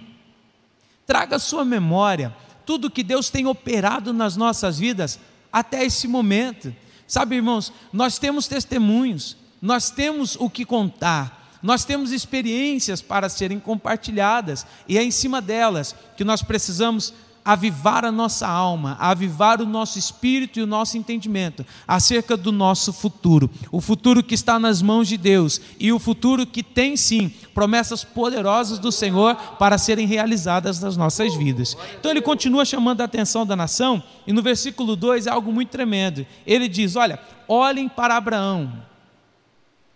Traga 1.06 1.36
a 1.36 1.40
sua 1.40 1.64
memória, 1.64 2.34
tudo 2.66 2.88
o 2.88 2.92
que 2.92 3.04
Deus 3.04 3.30
tem 3.30 3.46
operado 3.46 4.12
nas 4.14 4.36
nossas 4.36 4.80
vidas 4.80 5.20
até 5.52 5.84
esse 5.86 6.08
momento. 6.08 6.74
Sabe, 7.08 7.36
irmãos, 7.36 7.72
nós 7.94 8.18
temos 8.18 8.48
testemunhos, 8.48 9.38
nós 9.62 9.90
temos 9.92 10.36
o 10.40 10.50
que 10.50 10.66
contar, 10.66 11.45
nós 11.66 11.84
temos 11.84 12.12
experiências 12.12 13.02
para 13.02 13.28
serem 13.28 13.60
compartilhadas, 13.60 14.68
e 14.88 15.00
é 15.00 15.04
em 15.04 15.10
cima 15.10 15.42
delas 15.42 15.96
que 16.16 16.24
nós 16.24 16.44
precisamos 16.44 17.12
avivar 17.44 18.06
a 18.06 18.12
nossa 18.12 18.48
alma, 18.48 18.96
avivar 19.00 19.60
o 19.60 19.66
nosso 19.66 19.98
espírito 19.98 20.60
e 20.60 20.62
o 20.62 20.68
nosso 20.68 20.96
entendimento 20.96 21.66
acerca 21.88 22.38
do 22.38 22.52
nosso 22.52 22.94
futuro, 22.94 23.50
o 23.72 23.82
futuro 23.82 24.22
que 24.22 24.36
está 24.36 24.60
nas 24.60 24.80
mãos 24.80 25.08
de 25.08 25.18
Deus 25.18 25.60
e 25.80 25.92
o 25.92 25.98
futuro 25.98 26.46
que 26.46 26.62
tem 26.62 26.96
sim 26.96 27.32
promessas 27.56 28.04
poderosas 28.04 28.78
do 28.78 28.92
Senhor 28.92 29.34
para 29.58 29.80
serem 29.80 30.06
realizadas 30.06 30.80
nas 30.80 30.96
nossas 30.96 31.34
vidas. 31.34 31.76
Então 32.00 32.12
ele 32.12 32.22
continua 32.22 32.64
chamando 32.64 33.02
a 33.02 33.06
atenção 33.06 33.44
da 33.44 33.56
nação, 33.56 34.04
e 34.28 34.32
no 34.32 34.44
versículo 34.44 34.96
2 34.96 35.26
é 35.26 35.32
algo 35.32 35.52
muito 35.52 35.70
tremendo. 35.70 36.28
Ele 36.46 36.68
diz: 36.68 36.96
Olha, 36.96 37.20
olhem 37.48 37.90
para 37.90 38.16
Abraão, 38.16 38.72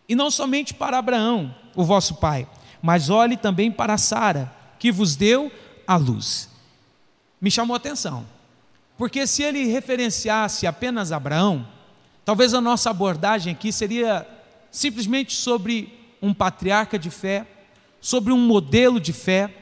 e 0.09 0.15
não 0.15 0.31
somente 0.31 0.73
para 0.73 0.97
Abraão, 0.97 1.53
o 1.75 1.83
vosso 1.83 2.15
pai, 2.15 2.47
mas 2.81 3.11
olhe 3.11 3.37
também 3.37 3.71
para 3.71 3.95
Sara, 3.95 4.51
que 4.79 4.91
vos 4.91 5.15
deu 5.15 5.51
a 5.85 5.95
luz. 5.95 6.49
Me 7.39 7.51
chamou 7.51 7.75
a 7.75 7.77
atenção, 7.77 8.25
porque 8.97 9.27
se 9.27 9.43
ele 9.43 9.65
referenciasse 9.65 10.65
apenas 10.65 11.11
Abraão, 11.11 11.65
talvez 12.25 12.55
a 12.55 12.59
nossa 12.59 12.89
abordagem 12.89 13.53
aqui 13.53 13.71
seria 13.71 14.27
simplesmente 14.71 15.35
sobre 15.35 15.93
um 16.19 16.33
patriarca 16.33 16.97
de 16.97 17.11
fé, 17.11 17.45
sobre 18.01 18.33
um 18.33 18.39
modelo 18.39 18.99
de 18.99 19.13
fé, 19.13 19.53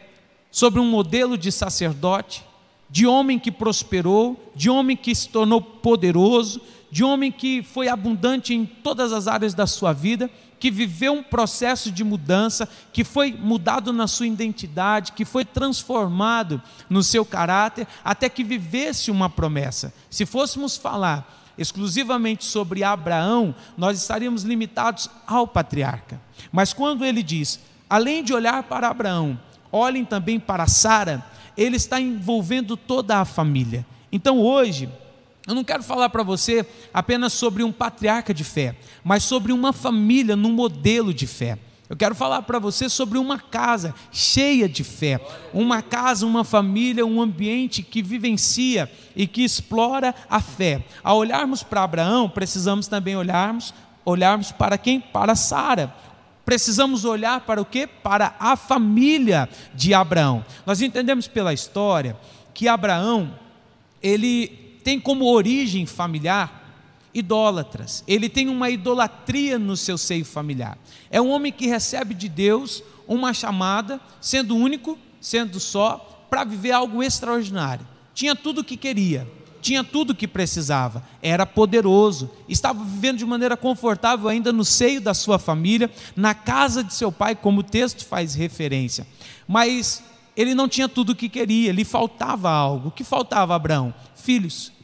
sobre 0.50 0.80
um 0.80 0.90
modelo 0.90 1.38
de 1.38 1.52
sacerdote, 1.52 2.46
de 2.90 3.06
homem 3.06 3.38
que 3.38 3.52
prosperou, 3.52 4.52
de 4.56 4.70
homem 4.70 4.96
que 4.96 5.14
se 5.14 5.28
tornou 5.28 5.62
poderoso, 5.62 6.62
de 6.90 7.04
homem 7.04 7.32
que 7.32 7.62
foi 7.64 7.88
abundante 7.88 8.54
em 8.54 8.66
todas 8.66 9.12
as 9.12 9.28
áreas 9.28 9.54
da 9.54 9.68
sua 9.68 9.94
vida, 9.94 10.30
que 10.60 10.72
viveu 10.72 11.14
um 11.14 11.24
processo 11.24 11.92
de 11.92 12.04
mudança, 12.04 12.68
que 12.92 13.04
foi 13.04 13.32
mudado 13.32 13.94
na 13.94 14.08
sua 14.08 14.28
identidade, 14.28 15.12
que 15.12 15.26
foi 15.26 15.46
transformado 15.46 16.62
no 16.90 17.04
seu 17.04 17.24
caráter, 17.24 17.88
até 18.04 18.28
que 18.30 18.44
vivesse 18.44 19.12
uma 19.12 19.30
promessa. 19.30 19.94
Se 20.10 20.26
fôssemos 20.26 20.78
falar 20.78 21.34
exclusivamente 21.58 22.46
sobre 22.46 22.84
Abraão, 22.84 23.54
nós 23.78 24.00
estaríamos 24.00 24.44
limitados 24.44 25.10
ao 25.26 25.48
patriarca. 25.48 26.22
Mas 26.52 26.74
quando 26.74 27.04
ele 27.04 27.24
diz, 27.24 27.60
além 27.90 28.24
de 28.24 28.34
olhar 28.34 28.64
para 28.64 28.88
Abraão, 28.88 29.40
olhem 29.72 30.06
também 30.06 30.40
para 30.40 30.68
Sara, 30.68 31.26
ele 31.56 31.76
está 31.76 32.00
envolvendo 32.00 32.78
toda 32.78 33.18
a 33.18 33.26
família. 33.26 33.86
Então 34.12 34.40
hoje, 34.40 34.90
eu 35.48 35.56
não 35.56 35.64
quero 35.64 35.82
falar 35.82 36.10
para 36.10 36.24
você 36.24 36.66
apenas 36.94 37.32
sobre 37.32 37.64
um 37.64 37.72
patriarca 37.72 38.34
de 38.34 38.44
fé, 38.44 38.76
mas 39.02 39.24
sobre 39.24 39.54
uma 39.54 39.72
família 39.72 40.36
num 40.36 40.52
modelo 40.52 41.14
de 41.14 41.26
fé. 41.26 41.58
Eu 41.90 41.96
quero 41.96 42.14
falar 42.14 42.42
para 42.42 42.60
você 42.60 42.90
sobre 42.90 43.18
uma 43.18 43.40
casa 43.40 43.96
cheia 44.12 44.68
de 44.68 44.84
fé, 44.84 45.22
uma 45.54 45.82
casa, 45.82 46.26
uma 46.26 46.44
família, 46.44 47.06
um 47.06 47.22
ambiente 47.22 47.82
que 47.82 48.02
vivencia 48.02 48.92
e 49.16 49.26
que 49.26 49.42
explora 49.42 50.14
a 50.30 50.42
fé. 50.42 50.84
Ao 51.02 51.18
olharmos 51.18 51.64
para 51.64 51.82
Abraão, 51.82 52.30
precisamos 52.30 52.90
também 52.90 53.16
olharmos, 53.16 53.74
olharmos 54.04 54.52
para 54.52 54.78
quem? 54.78 55.00
Para 55.00 55.34
Sara. 55.34 55.96
Precisamos 56.44 57.06
olhar 57.06 57.42
para 57.42 57.62
o 57.62 57.66
que? 57.66 57.88
Para 57.88 58.36
a 58.38 58.58
família 58.58 59.48
de 59.74 59.94
Abraão. 59.94 60.44
Nós 60.66 60.82
entendemos 60.82 61.26
pela 61.26 61.54
história 61.54 62.18
que 62.54 62.68
Abraão 62.68 63.34
ele 64.04 64.67
tem 64.88 65.02
como 65.02 65.26
origem 65.26 65.86
familiar 65.86 66.64
idólatras. 67.14 68.06
Ele 68.08 68.30
tem 68.30 68.48
uma 68.48 68.70
idolatria 68.70 69.60
no 69.60 69.76
seu 69.76 69.98
seio 69.98 70.24
familiar. 70.24 70.78
É 71.12 71.20
um 71.20 71.30
homem 71.30 71.52
que 71.52 71.68
recebe 71.68 72.14
de 72.14 72.30
Deus 72.30 72.82
uma 73.06 73.34
chamada, 73.34 74.00
sendo 74.22 74.56
único, 74.56 74.98
sendo 75.20 75.60
só, 75.60 76.26
para 76.30 76.46
viver 76.46 76.72
algo 76.72 77.04
extraordinário. 77.04 77.86
Tinha 78.14 78.34
tudo 78.34 78.62
o 78.62 78.64
que 78.64 78.78
queria, 78.78 79.30
tinha 79.62 79.84
tudo 79.84 80.12
o 80.12 80.16
que 80.16 80.26
precisava, 80.26 81.04
era 81.22 81.46
poderoso, 81.46 82.32
estava 82.48 82.82
vivendo 82.82 83.18
de 83.18 83.26
maneira 83.26 83.58
confortável 83.58 84.30
ainda 84.30 84.54
no 84.54 84.64
seio 84.64 85.02
da 85.02 85.14
sua 85.14 85.38
família, 85.38 85.92
na 86.16 86.34
casa 86.34 86.82
de 86.82 86.94
seu 86.94 87.12
pai, 87.12 87.36
como 87.36 87.60
o 87.60 87.64
texto 87.64 88.06
faz 88.06 88.36
referência. 88.36 89.06
Mas 89.46 90.02
ele 90.34 90.56
não 90.56 90.70
tinha 90.70 90.88
tudo 90.88 91.10
o 91.10 91.16
que 91.16 91.28
queria, 91.28 91.74
lhe 91.74 91.84
faltava 91.84 92.50
algo. 92.50 92.88
O 92.88 92.92
que 92.92 93.04
faltava 93.04 93.52
a 93.52 93.58
Abraão? 93.58 93.94
Filhos. 94.16 94.77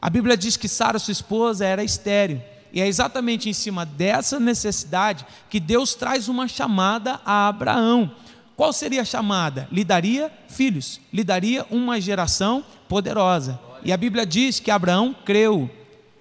A 0.00 0.08
Bíblia 0.08 0.36
diz 0.36 0.56
que 0.56 0.68
Sara, 0.68 0.98
sua 0.98 1.12
esposa, 1.12 1.64
era 1.64 1.82
estéril. 1.82 2.40
E 2.72 2.80
é 2.80 2.86
exatamente 2.86 3.48
em 3.48 3.52
cima 3.52 3.84
dessa 3.84 4.38
necessidade 4.38 5.26
que 5.48 5.58
Deus 5.58 5.94
traz 5.94 6.28
uma 6.28 6.46
chamada 6.46 7.20
a 7.24 7.48
Abraão. 7.48 8.10
Qual 8.56 8.72
seria 8.72 9.02
a 9.02 9.04
chamada? 9.04 9.68
Lhe 9.70 9.84
daria 9.84 10.30
filhos, 10.48 11.00
lhe 11.12 11.24
daria 11.24 11.66
uma 11.70 12.00
geração 12.00 12.64
poderosa. 12.88 13.58
E 13.84 13.92
a 13.92 13.96
Bíblia 13.96 14.26
diz 14.26 14.60
que 14.60 14.70
Abraão 14.70 15.14
creu. 15.24 15.70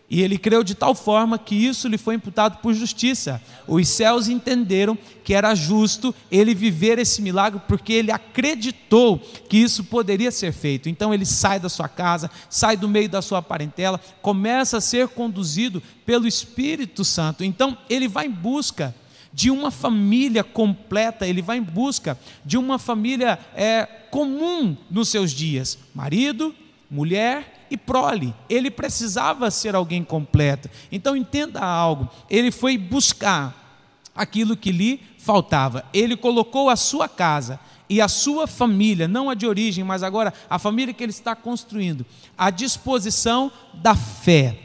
E 0.10 0.22
ele 0.22 0.38
creu 0.38 0.64
de 0.64 0.74
tal 0.74 0.96
forma 0.96 1.38
que 1.38 1.54
isso 1.54 1.88
lhe 1.90 1.98
foi 1.98 2.16
imputado 2.16 2.60
por 2.60 2.74
justiça. 2.74 3.42
Os 3.68 3.90
céus 3.90 4.30
entenderam 4.30 4.98
que 5.22 5.34
era 5.34 5.54
justo 5.54 6.16
ele 6.32 6.56
viver 6.56 6.98
esse 6.98 7.22
milagre, 7.22 7.62
porque 7.68 7.92
ele 7.92 8.10
acreditou 8.10 9.20
que 9.50 9.58
isso 9.58 9.84
poderia 9.84 10.32
ser 10.32 10.54
feito. 10.54 10.88
Então 10.88 11.14
ele 11.14 11.26
sai 11.26 11.60
da 11.60 11.68
sua 11.68 11.90
casa, 11.90 12.32
sai 12.50 12.78
do 12.78 12.88
meio 12.88 13.10
da 13.10 13.22
sua 13.22 13.42
parentela, 13.42 14.00
começa 14.22 14.78
a 14.78 14.82
ser 14.82 15.10
conduzido 15.10 15.84
pelo 16.06 16.26
Espírito 16.26 17.04
Santo. 17.04 17.44
Então 17.44 17.78
ele 17.90 18.08
vai 18.08 18.28
em 18.28 18.32
busca 18.32 18.96
de 19.34 19.52
uma 19.52 19.72
família 19.72 20.42
completa, 20.42 21.28
ele 21.28 21.42
vai 21.42 21.58
em 21.58 21.64
busca 21.64 22.18
de 22.46 22.58
uma 22.58 22.80
família 22.80 23.38
é, 23.54 23.86
comum 24.10 24.78
nos 24.90 25.10
seus 25.10 25.32
dias: 25.32 25.78
marido, 25.94 26.56
mulher 26.90 27.57
e 27.70 27.78
prole. 27.78 28.34
Ele 28.50 28.72
precisava 28.72 29.50
ser 29.52 29.76
alguém 29.76 30.04
completo. 30.04 30.70
Então 30.92 31.16
entenda 31.16 31.62
algo. 31.62 32.10
Ele 32.30 32.52
foi 32.52 32.78
buscar 32.78 33.68
aquilo 34.16 34.58
que 34.58 34.72
lhe 34.72 35.02
faltava. 35.18 35.86
Ele 35.94 36.16
colocou 36.18 36.70
a 36.70 36.76
sua 36.76 37.08
casa 37.08 37.60
e 37.90 38.02
a 38.02 38.08
sua 38.08 38.48
família, 38.48 39.08
não 39.08 39.30
a 39.30 39.34
de 39.34 39.48
origem, 39.48 39.84
mas 39.84 40.04
agora 40.04 40.34
a 40.50 40.60
família 40.60 40.94
que 40.94 41.04
ele 41.04 41.12
está 41.12 41.36
construindo, 41.36 42.06
à 42.38 42.50
disposição 42.50 43.52
da 43.74 43.96
fé, 43.96 44.58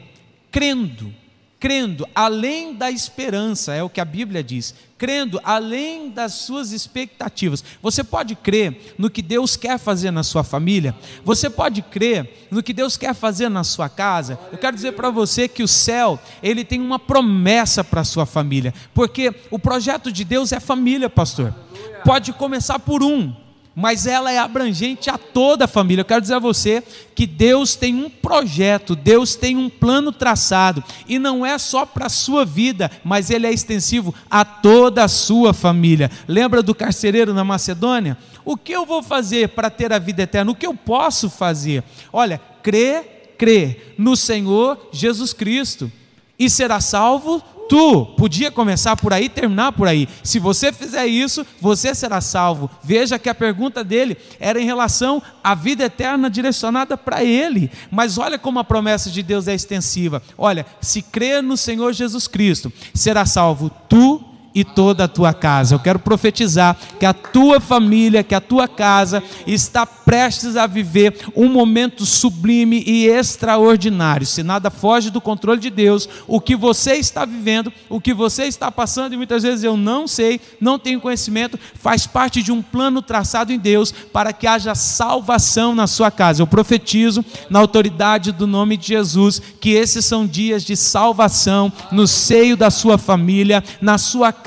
crendo 0.51 1.13
crendo 1.63 2.05
além 2.13 2.73
da 2.73 2.91
esperança, 2.91 3.73
é 3.73 3.81
o 3.81 3.89
que 3.89 4.01
a 4.01 4.05
Bíblia 4.05 4.43
diz, 4.43 4.75
crendo 4.97 5.39
além 5.45 6.09
das 6.09 6.33
suas 6.33 6.73
expectativas. 6.73 7.63
Você 7.81 8.03
pode 8.03 8.35
crer 8.35 8.93
no 8.97 9.09
que 9.09 9.21
Deus 9.21 9.55
quer 9.55 9.79
fazer 9.79 10.11
na 10.11 10.23
sua 10.23 10.43
família, 10.43 10.93
você 11.23 11.49
pode 11.49 11.81
crer 11.81 12.47
no 12.51 12.61
que 12.61 12.73
Deus 12.73 12.97
quer 12.97 13.15
fazer 13.15 13.47
na 13.47 13.63
sua 13.63 13.87
casa. 13.87 14.37
Eu 14.51 14.57
quero 14.57 14.75
dizer 14.75 14.91
para 14.91 15.09
você 15.09 15.47
que 15.47 15.63
o 15.63 15.67
céu, 15.67 16.19
ele 16.43 16.65
tem 16.65 16.81
uma 16.81 16.99
promessa 16.99 17.81
para 17.81 18.01
a 18.01 18.03
sua 18.03 18.25
família, 18.25 18.73
porque 18.93 19.33
o 19.49 19.57
projeto 19.57 20.11
de 20.11 20.25
Deus 20.25 20.51
é 20.51 20.59
família, 20.59 21.09
pastor. 21.09 21.55
Pode 22.03 22.33
começar 22.33 22.77
por 22.77 23.01
um, 23.01 23.33
mas 23.75 24.05
ela 24.05 24.31
é 24.31 24.37
abrangente 24.37 25.09
a 25.09 25.17
toda 25.17 25.65
a 25.65 25.67
família. 25.67 26.01
Eu 26.01 26.05
quero 26.05 26.21
dizer 26.21 26.35
a 26.35 26.39
você 26.39 26.83
que 27.15 27.25
Deus 27.25 27.75
tem 27.75 27.95
um 27.95 28.09
projeto, 28.09 28.95
Deus 28.95 29.35
tem 29.35 29.57
um 29.57 29.69
plano 29.69 30.11
traçado, 30.11 30.83
e 31.07 31.17
não 31.17 31.45
é 31.45 31.57
só 31.57 31.85
para 31.85 32.07
a 32.07 32.09
sua 32.09 32.45
vida, 32.45 32.89
mas 33.03 33.29
ele 33.29 33.47
é 33.47 33.51
extensivo 33.51 34.13
a 34.29 34.45
toda 34.45 35.03
a 35.03 35.07
sua 35.07 35.53
família. 35.53 36.11
Lembra 36.27 36.61
do 36.61 36.75
carcereiro 36.75 37.33
na 37.33 37.43
Macedônia? 37.43 38.17
O 38.45 38.57
que 38.57 38.73
eu 38.73 38.85
vou 38.85 39.01
fazer 39.01 39.49
para 39.49 39.69
ter 39.69 39.93
a 39.93 39.99
vida 39.99 40.23
eterna? 40.23 40.51
O 40.51 40.55
que 40.55 40.67
eu 40.67 40.75
posso 40.75 41.29
fazer? 41.29 41.83
Olha, 42.11 42.41
crê, 42.61 43.03
crê 43.37 43.93
no 43.97 44.15
Senhor 44.15 44.89
Jesus 44.91 45.33
Cristo 45.33 45.91
e 46.37 46.49
será 46.49 46.79
salvo 46.81 47.43
Tu 47.69 48.05
podia 48.17 48.51
começar 48.51 48.95
por 48.95 49.13
aí, 49.13 49.29
terminar 49.29 49.71
por 49.71 49.87
aí. 49.87 50.07
Se 50.21 50.37
você 50.37 50.71
fizer 50.71 51.05
isso, 51.07 51.45
você 51.59 51.95
será 51.95 52.21
salvo. 52.21 52.69
Veja 52.83 53.17
que 53.17 53.29
a 53.29 53.35
pergunta 53.35 53.83
dele 53.83 54.17
era 54.39 54.59
em 54.59 54.65
relação 54.65 55.21
à 55.43 55.55
vida 55.55 55.85
eterna 55.85 56.29
direcionada 56.29 56.97
para 56.97 57.23
ele. 57.23 57.71
Mas 57.89 58.17
olha 58.17 58.37
como 58.37 58.59
a 58.59 58.63
promessa 58.63 59.09
de 59.09 59.23
Deus 59.23 59.47
é 59.47 59.53
extensiva. 59.53 60.21
Olha, 60.37 60.65
se 60.81 61.01
crer 61.01 61.41
no 61.41 61.57
Senhor 61.57 61.93
Jesus 61.93 62.27
Cristo, 62.27 62.71
será 62.93 63.25
salvo 63.25 63.71
tu 63.87 64.32
e 64.53 64.63
toda 64.63 65.05
a 65.05 65.07
tua 65.07 65.33
casa. 65.33 65.75
Eu 65.75 65.79
quero 65.79 65.99
profetizar 65.99 66.77
que 66.99 67.05
a 67.05 67.13
tua 67.13 67.59
família, 67.59 68.23
que 68.23 68.35
a 68.35 68.41
tua 68.41 68.67
casa 68.67 69.23
está 69.47 69.85
prestes 69.85 70.55
a 70.55 70.67
viver 70.67 71.15
um 71.35 71.47
momento 71.47 72.05
sublime 72.05 72.83
e 72.85 73.07
extraordinário. 73.07 74.27
Se 74.27 74.43
nada 74.43 74.69
foge 74.69 75.09
do 75.09 75.21
controle 75.21 75.59
de 75.59 75.69
Deus, 75.69 76.07
o 76.27 76.39
que 76.39 76.55
você 76.55 76.95
está 76.95 77.25
vivendo, 77.25 77.71
o 77.89 77.99
que 77.99 78.13
você 78.13 78.43
está 78.43 78.71
passando, 78.71 79.13
e 79.13 79.17
muitas 79.17 79.43
vezes 79.43 79.63
eu 79.63 79.77
não 79.77 80.07
sei, 80.07 80.39
não 80.59 80.77
tenho 80.77 80.99
conhecimento, 80.99 81.59
faz 81.75 82.05
parte 82.05 82.43
de 82.43 82.51
um 82.51 82.61
plano 82.61 83.01
traçado 83.01 83.51
em 83.51 83.57
Deus 83.57 83.91
para 83.91 84.33
que 84.33 84.45
haja 84.45 84.75
salvação 84.75 85.73
na 85.73 85.87
sua 85.87 86.11
casa. 86.11 86.41
Eu 86.41 86.47
profetizo 86.47 87.23
na 87.49 87.59
autoridade 87.59 88.31
do 88.31 88.45
nome 88.45 88.77
de 88.77 88.87
Jesus 88.87 89.41
que 89.59 89.71
esses 89.71 90.05
são 90.05 90.27
dias 90.27 90.63
de 90.63 90.75
salvação 90.75 91.71
no 91.91 92.07
seio 92.07 92.57
da 92.57 92.69
sua 92.69 92.97
família, 92.97 93.63
na 93.81 93.97
sua 93.97 94.31
casa 94.31 94.42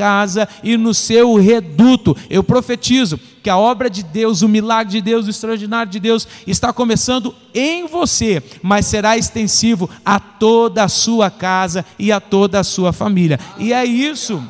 e 0.63 0.77
no 0.77 0.93
seu 0.93 1.35
reduto. 1.37 2.17
Eu 2.29 2.43
profetizo 2.43 3.19
que 3.43 3.51
a 3.51 3.57
obra 3.57 3.89
de 3.89 4.03
Deus, 4.03 4.43
o 4.43 4.49
milagre 4.49 4.93
de 4.93 5.01
Deus, 5.01 5.27
o 5.27 5.31
extraordinário 5.31 5.91
de 5.91 6.01
Deus 6.01 6.27
está 6.47 6.73
começando 6.73 7.35
em 7.55 7.87
você, 7.87 8.43
mas 8.63 8.87
será 8.87 9.17
extensivo 9.17 9.89
a 10.05 10.19
toda 10.19 10.85
a 10.85 10.89
sua 10.89 11.31
casa 11.31 11.85
e 11.99 12.11
a 12.11 12.21
toda 12.21 12.59
a 12.59 12.65
sua 12.65 12.93
família. 12.93 13.39
E 13.59 13.73
é 13.73 13.85
isso 13.85 14.43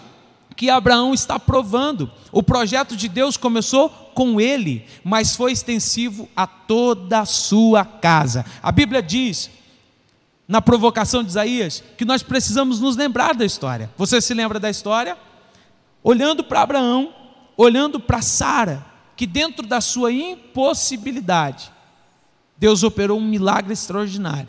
que 0.57 0.71
Abraão 0.71 1.13
está 1.13 1.39
provando. 1.39 2.11
O 2.33 2.43
projeto 2.43 2.97
de 2.97 3.09
Deus 3.09 3.37
começou 3.37 3.91
com 4.15 4.41
ele, 4.41 4.87
mas 5.05 5.37
foi 5.37 5.53
extensivo 5.53 6.27
a 6.35 6.47
toda 6.47 7.21
a 7.21 7.27
sua 7.27 7.85
casa. 7.85 8.47
A 8.63 8.73
Bíblia 8.73 9.03
diz 9.03 9.51
na 10.49 10.63
provocação 10.63 11.23
de 11.23 11.31
Isaías 11.31 11.83
que 11.99 12.05
nós 12.05 12.23
precisamos 12.23 12.81
nos 12.81 12.97
lembrar 12.97 13.35
da 13.35 13.45
história. 13.45 13.91
Você 13.99 14.21
se 14.21 14.33
lembra 14.33 14.59
da 14.59 14.71
história? 14.71 15.19
Olhando 16.07 16.45
para 16.45 16.63
Abraão, 16.63 17.13
olhando 17.57 17.99
para 17.99 18.23
Sara, 18.23 18.87
que 19.17 19.27
dentro 19.27 19.67
da 19.67 19.81
sua 19.81 20.13
impossibilidade, 20.13 21.69
Deus 22.57 22.85
operou 22.85 23.19
um 23.19 23.27
milagre 23.27 23.73
extraordinário 23.73 24.49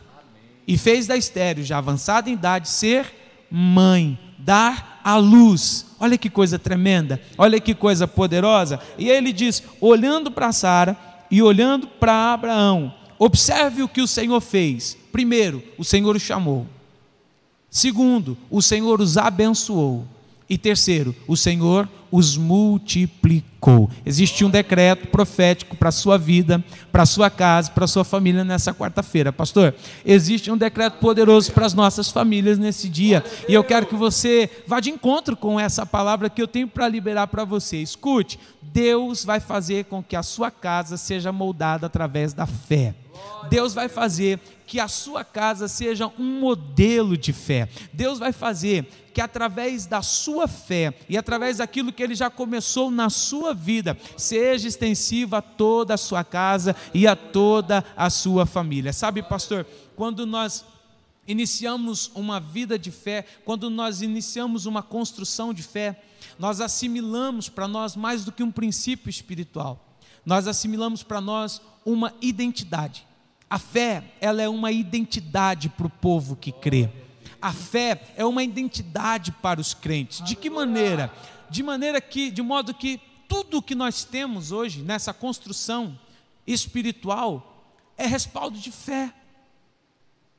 e 0.68 0.78
fez 0.78 1.08
da 1.08 1.18
estéreo, 1.18 1.64
já 1.64 1.80
avançada 1.80 2.30
em 2.30 2.34
idade, 2.34 2.70
ser 2.70 3.48
mãe, 3.50 4.20
dar 4.38 5.02
à 5.04 5.18
luz. 5.18 5.88
Olha 6.00 6.16
que 6.16 6.30
coisa 6.30 6.60
tremenda, 6.60 7.20
olha 7.36 7.60
que 7.60 7.74
coisa 7.74 8.08
poderosa. 8.08 8.80
E 8.96 9.10
ele 9.10 9.34
diz: 9.34 9.64
olhando 9.82 10.30
para 10.30 10.52
Sara 10.52 10.96
e 11.32 11.42
olhando 11.42 11.88
para 11.88 12.34
Abraão, 12.34 12.94
observe 13.18 13.82
o 13.82 13.90
que 13.90 14.02
o 14.02 14.08
Senhor 14.08 14.42
fez. 14.42 14.96
Primeiro, 15.12 15.64
o 15.76 15.84
Senhor 15.84 16.16
o 16.16 16.20
chamou. 16.20 16.68
Segundo, 17.68 18.38
o 18.48 18.62
Senhor 18.62 19.02
os 19.02 19.18
abençoou. 19.18 20.06
E 20.50 20.58
terceiro, 20.58 21.16
o 21.28 21.36
Senhor 21.36 21.90
os 22.12 22.38
multiplicou. 22.38 23.90
Existe 24.06 24.46
um 24.46 24.50
decreto 24.50 25.08
profético 25.08 25.76
para 25.76 25.90
a 25.90 25.92
sua 25.92 26.18
vida, 26.18 26.64
para 26.92 27.04
a 27.04 27.06
sua 27.06 27.30
casa, 27.30 27.72
para 27.72 27.86
a 27.86 27.88
sua 27.88 28.06
família 28.06 28.44
nessa 28.44 28.74
quarta-feira. 28.74 29.34
Pastor, 29.34 29.76
existe 30.06 30.50
um 30.50 30.58
decreto 30.58 31.00
poderoso 31.00 31.52
para 31.52 31.66
as 31.66 31.74
nossas 31.74 32.10
famílias 32.10 32.58
nesse 32.58 32.88
dia. 32.88 33.24
E 33.50 33.54
eu 33.54 33.64
quero 33.64 33.88
que 33.88 33.96
você 33.96 34.50
vá 34.66 34.80
de 34.80 34.90
encontro 34.90 35.36
com 35.36 35.60
essa 35.60 35.86
palavra 35.86 36.30
que 36.30 36.42
eu 36.42 36.48
tenho 36.48 36.68
para 36.68 36.88
liberar 36.88 37.28
para 37.28 37.44
você. 37.44 37.78
Escute, 37.78 38.40
Deus 38.62 39.26
vai 39.26 39.40
fazer 39.40 39.86
com 39.86 40.02
que 40.02 40.16
a 40.16 40.24
sua 40.24 40.50
casa 40.50 40.96
seja 40.96 41.32
moldada 41.32 41.88
através 41.88 42.34
da 42.34 42.46
fé. 42.46 42.96
Deus 43.50 43.74
vai 43.74 43.88
fazer 43.88 44.40
que 44.66 44.80
a 44.80 44.88
sua 44.88 45.24
casa 45.24 45.68
seja 45.68 46.12
um 46.20 46.40
modelo 46.40 47.18
de 47.18 47.32
fé. 47.32 47.70
Deus 47.94 48.20
vai 48.20 48.34
fazer 48.34 48.86
que 49.14 49.22
através 49.22 49.86
da 49.86 50.02
sua 50.02 50.48
fé 50.48 50.94
e 51.08 51.18
através 51.18 51.58
daquilo 51.58 51.92
que 51.94 52.04
ele 52.04 52.14
já 52.14 52.30
começou 52.30 52.92
na 52.92 53.10
sua 53.10 53.54
vida, 53.54 53.98
seja 54.18 54.68
extensiva 54.68 55.38
a 55.38 55.42
toda 55.42 55.94
a 55.94 55.98
sua 55.98 56.24
casa 56.24 56.76
e 56.94 57.08
a 57.08 57.16
toda 57.16 57.84
a 57.96 58.10
sua 58.10 58.46
família. 58.46 58.92
Sabe, 58.92 59.24
pastor, 59.24 59.66
quando 59.96 60.26
nós 60.26 60.66
iniciamos 61.26 62.12
uma 62.14 62.40
vida 62.40 62.78
de 62.78 62.92
fé, 62.92 63.26
quando 63.46 63.70
nós 63.70 64.02
iniciamos 64.02 64.66
uma 64.66 64.84
construção 64.84 65.54
de 65.54 65.64
fé, 65.64 66.02
nós 66.38 66.62
assimilamos 66.62 67.48
para 67.50 67.68
nós 67.68 67.96
mais 67.96 68.26
do 68.26 68.32
que 68.32 68.44
um 68.44 68.52
princípio 68.52 69.10
espiritual. 69.10 69.98
Nós 70.26 70.46
assimilamos 70.46 71.04
para 71.04 71.22
nós 71.22 71.62
uma 71.86 72.14
identidade. 72.22 73.07
A 73.50 73.58
fé, 73.58 74.04
ela 74.20 74.42
é 74.42 74.50
uma 74.50 74.72
identidade 74.72 75.70
para 75.70 75.88
o 75.88 75.90
povo 75.90 76.36
que 76.36 76.52
crê. 76.52 76.90
A 77.42 77.54
fé 77.54 78.02
é 78.16 78.26
uma 78.26 78.44
identidade 78.44 79.32
para 79.32 79.62
os 79.62 79.74
crentes. 79.74 80.22
De 80.24 80.36
que 80.36 80.50
maneira? 80.50 81.12
De 81.50 81.64
maneira 81.64 82.02
que, 82.02 82.30
de 82.30 82.42
modo 82.42 82.74
que 82.74 83.00
tudo 83.28 83.62
que 83.62 83.76
nós 83.76 84.04
temos 84.04 84.52
hoje 84.52 84.82
nessa 84.82 85.14
construção 85.14 85.98
espiritual 86.46 87.74
é 87.98 88.06
respaldo 88.06 88.58
de 88.58 88.72
fé. 88.72 89.14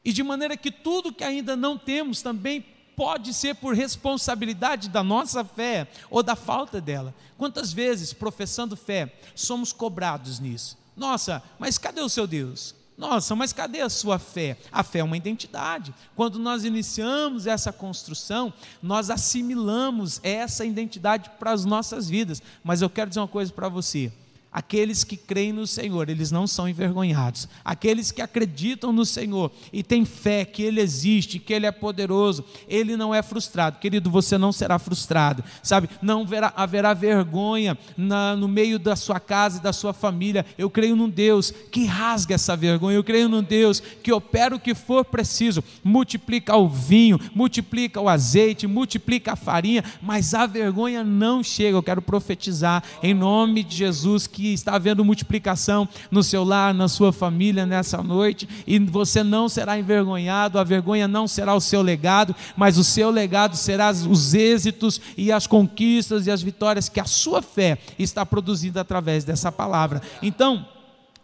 E 0.04 0.12
de 0.12 0.22
maneira 0.22 0.56
que 0.56 0.70
tudo 0.70 1.12
que 1.12 1.24
ainda 1.24 1.56
não 1.56 1.78
temos 1.78 2.22
também 2.22 2.64
pode 2.96 3.32
ser 3.32 3.54
por 3.54 3.74
responsabilidade 3.74 4.88
da 4.88 5.02
nossa 5.02 5.44
fé 5.44 5.86
ou 6.10 6.22
da 6.22 6.34
falta 6.34 6.80
dela. 6.80 7.14
Quantas 7.36 7.72
vezes, 7.72 8.12
professando 8.12 8.76
fé, 8.76 9.14
somos 9.34 9.72
cobrados 9.72 10.40
nisso? 10.40 10.76
Nossa, 10.96 11.42
mas 11.58 11.78
cadê 11.78 12.00
o 12.00 12.08
seu 12.08 12.26
Deus? 12.26 12.74
Nossa, 12.98 13.36
mas 13.36 13.52
cadê 13.52 13.80
a 13.80 13.88
sua 13.88 14.18
fé? 14.18 14.58
A 14.72 14.82
fé 14.82 14.98
é 14.98 15.04
uma 15.04 15.16
identidade. 15.16 15.94
Quando 16.16 16.36
nós 16.36 16.64
iniciamos 16.64 17.46
essa 17.46 17.72
construção, 17.72 18.52
nós 18.82 19.08
assimilamos 19.08 20.18
essa 20.24 20.64
identidade 20.64 21.30
para 21.38 21.52
as 21.52 21.64
nossas 21.64 22.08
vidas. 22.08 22.42
Mas 22.64 22.82
eu 22.82 22.90
quero 22.90 23.08
dizer 23.08 23.20
uma 23.20 23.28
coisa 23.28 23.52
para 23.52 23.68
você: 23.68 24.12
Aqueles 24.50 25.04
que 25.04 25.16
creem 25.16 25.52
no 25.52 25.66
Senhor, 25.66 26.08
eles 26.08 26.30
não 26.30 26.46
são 26.46 26.66
envergonhados. 26.66 27.46
Aqueles 27.62 28.10
que 28.10 28.22
acreditam 28.22 28.90
no 28.92 29.04
Senhor 29.04 29.52
e 29.70 29.82
têm 29.82 30.06
fé 30.06 30.42
que 30.42 30.62
Ele 30.62 30.80
existe, 30.80 31.38
que 31.38 31.52
Ele 31.52 31.66
é 31.66 31.70
poderoso, 31.70 32.42
Ele 32.66 32.96
não 32.96 33.14
é 33.14 33.22
frustrado. 33.22 33.78
Querido, 33.78 34.10
você 34.10 34.38
não 34.38 34.50
será 34.50 34.78
frustrado, 34.78 35.44
sabe? 35.62 35.90
Não 36.00 36.22
haverá, 36.22 36.52
haverá 36.56 36.94
vergonha 36.94 37.76
na, 37.94 38.34
no 38.34 38.48
meio 38.48 38.78
da 38.78 38.96
sua 38.96 39.20
casa 39.20 39.58
e 39.58 39.62
da 39.62 39.70
sua 39.72 39.92
família. 39.92 40.46
Eu 40.56 40.70
creio 40.70 40.96
num 40.96 41.10
Deus 41.10 41.52
que 41.70 41.84
rasga 41.84 42.34
essa 42.34 42.56
vergonha. 42.56 42.96
Eu 42.96 43.04
creio 43.04 43.28
num 43.28 43.42
Deus 43.42 43.80
que 44.02 44.12
opera 44.12 44.56
o 44.56 44.60
que 44.60 44.74
for 44.74 45.04
preciso. 45.04 45.62
Multiplica 45.84 46.56
o 46.56 46.66
vinho, 46.66 47.20
multiplica 47.34 48.00
o 48.00 48.08
azeite, 48.08 48.66
multiplica 48.66 49.34
a 49.34 49.36
farinha, 49.36 49.84
mas 50.00 50.32
a 50.32 50.46
vergonha 50.46 51.04
não 51.04 51.42
chega. 51.42 51.76
Eu 51.76 51.82
quero 51.82 52.00
profetizar 52.00 52.82
em 53.02 53.12
nome 53.12 53.62
de 53.62 53.76
Jesus 53.76 54.26
está 54.46 54.74
havendo 54.74 55.04
multiplicação 55.04 55.88
no 56.10 56.22
seu 56.22 56.44
lar, 56.44 56.72
na 56.72 56.88
sua 56.88 57.12
família 57.12 57.66
nessa 57.66 58.02
noite, 58.02 58.48
e 58.66 58.78
você 58.78 59.22
não 59.22 59.48
será 59.48 59.78
envergonhado, 59.78 60.58
a 60.58 60.64
vergonha 60.64 61.08
não 61.08 61.26
será 61.26 61.54
o 61.54 61.60
seu 61.60 61.82
legado, 61.82 62.34
mas 62.56 62.78
o 62.78 62.84
seu 62.84 63.10
legado 63.10 63.56
será 63.56 63.90
os 63.90 64.34
êxitos 64.34 65.00
e 65.16 65.32
as 65.32 65.46
conquistas 65.46 66.26
e 66.26 66.30
as 66.30 66.42
vitórias 66.42 66.88
que 66.88 67.00
a 67.00 67.04
sua 67.04 67.42
fé 67.42 67.78
está 67.98 68.24
produzindo 68.24 68.78
através 68.78 69.24
dessa 69.24 69.50
palavra. 69.50 70.02
Então, 70.22 70.66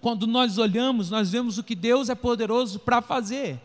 quando 0.01 0.27
nós 0.27 0.59
olhamos, 0.59 1.11
nós 1.11 1.31
vemos 1.31 1.57
o 1.57 1.63
que 1.63 1.75
Deus 1.75 2.09
é 2.09 2.15
poderoso 2.15 2.79
para 2.79 3.01
fazer. 3.01 3.59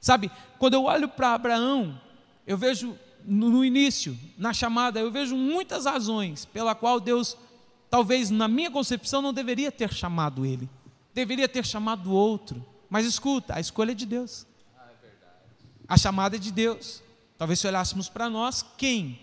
Sabe, 0.00 0.30
quando 0.58 0.74
eu 0.74 0.84
olho 0.84 1.08
para 1.08 1.34
Abraão, 1.34 1.98
eu 2.46 2.56
vejo 2.56 2.94
no 3.24 3.64
início, 3.64 4.16
na 4.36 4.52
chamada, 4.52 5.00
eu 5.00 5.10
vejo 5.10 5.34
muitas 5.34 5.86
razões 5.86 6.44
pela 6.44 6.74
qual 6.74 7.00
Deus 7.00 7.36
talvez 7.94 8.28
na 8.28 8.48
minha 8.48 8.72
concepção 8.72 9.22
não 9.22 9.32
deveria 9.32 9.70
ter 9.70 9.94
chamado 9.94 10.44
ele, 10.44 10.68
deveria 11.14 11.48
ter 11.48 11.64
chamado 11.64 12.10
outro. 12.10 12.66
Mas 12.90 13.06
escuta, 13.06 13.54
a 13.54 13.60
escolha 13.60 13.92
é 13.92 13.94
de 13.94 14.04
Deus. 14.04 14.44
A 15.86 15.96
chamada 15.96 16.34
é 16.34 16.38
de 16.40 16.50
Deus. 16.50 17.00
Talvez 17.38 17.60
se 17.60 17.68
olhássemos 17.68 18.08
para 18.08 18.28
nós, 18.28 18.66
quem? 18.76 19.20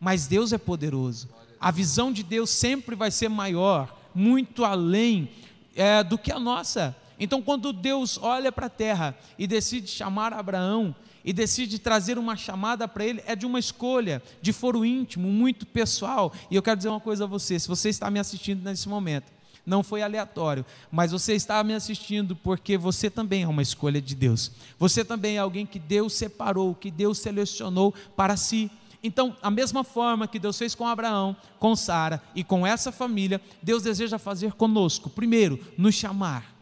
Mas 0.00 0.26
Deus 0.26 0.52
é 0.52 0.58
poderoso. 0.58 1.28
A 1.60 1.70
visão 1.70 2.12
de 2.12 2.24
Deus 2.24 2.50
sempre 2.50 2.96
vai 2.96 3.12
ser 3.12 3.28
maior, 3.28 3.96
muito 4.12 4.64
além 4.64 5.30
é, 5.76 6.02
do 6.02 6.18
que 6.18 6.32
a 6.32 6.40
nossa. 6.40 6.96
Então, 7.20 7.42
quando 7.42 7.72
Deus 7.72 8.18
olha 8.20 8.50
para 8.50 8.66
a 8.66 8.70
terra 8.70 9.16
e 9.38 9.46
decide 9.46 9.88
chamar 9.88 10.32
Abraão, 10.32 10.94
e 11.24 11.32
decide 11.32 11.78
trazer 11.78 12.18
uma 12.18 12.36
chamada 12.36 12.88
para 12.88 13.04
ele, 13.04 13.22
é 13.26 13.36
de 13.36 13.46
uma 13.46 13.58
escolha, 13.58 14.22
de 14.40 14.52
foro 14.52 14.84
íntimo, 14.84 15.28
muito 15.28 15.66
pessoal. 15.66 16.32
E 16.50 16.56
eu 16.56 16.62
quero 16.62 16.76
dizer 16.76 16.88
uma 16.88 17.00
coisa 17.00 17.24
a 17.24 17.26
você: 17.26 17.58
se 17.58 17.68
você 17.68 17.88
está 17.88 18.10
me 18.10 18.18
assistindo 18.18 18.64
nesse 18.64 18.88
momento, 18.88 19.30
não 19.64 19.82
foi 19.82 20.02
aleatório, 20.02 20.64
mas 20.90 21.12
você 21.12 21.34
está 21.34 21.62
me 21.62 21.74
assistindo 21.74 22.34
porque 22.34 22.78
você 22.78 23.10
também 23.10 23.42
é 23.42 23.48
uma 23.48 23.62
escolha 23.62 24.00
de 24.00 24.14
Deus. 24.14 24.50
Você 24.78 25.04
também 25.04 25.36
é 25.36 25.40
alguém 25.40 25.66
que 25.66 25.78
Deus 25.78 26.14
separou, 26.14 26.74
que 26.74 26.90
Deus 26.90 27.18
selecionou 27.18 27.94
para 28.16 28.36
si. 28.36 28.70
Então, 29.02 29.34
a 29.40 29.50
mesma 29.50 29.82
forma 29.82 30.28
que 30.28 30.38
Deus 30.38 30.58
fez 30.58 30.74
com 30.74 30.86
Abraão, 30.86 31.34
com 31.58 31.74
Sara 31.74 32.22
e 32.34 32.44
com 32.44 32.66
essa 32.66 32.92
família, 32.92 33.40
Deus 33.62 33.82
deseja 33.82 34.18
fazer 34.18 34.52
conosco. 34.52 35.08
Primeiro, 35.08 35.58
nos 35.76 35.94
chamar. 35.94 36.59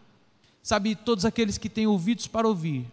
Sabe, 0.68 0.94
todos 0.94 1.24
aqueles 1.24 1.56
que 1.56 1.70
têm 1.70 1.86
ouvidos 1.86 2.26
para 2.26 2.46
ouvir, 2.46 2.84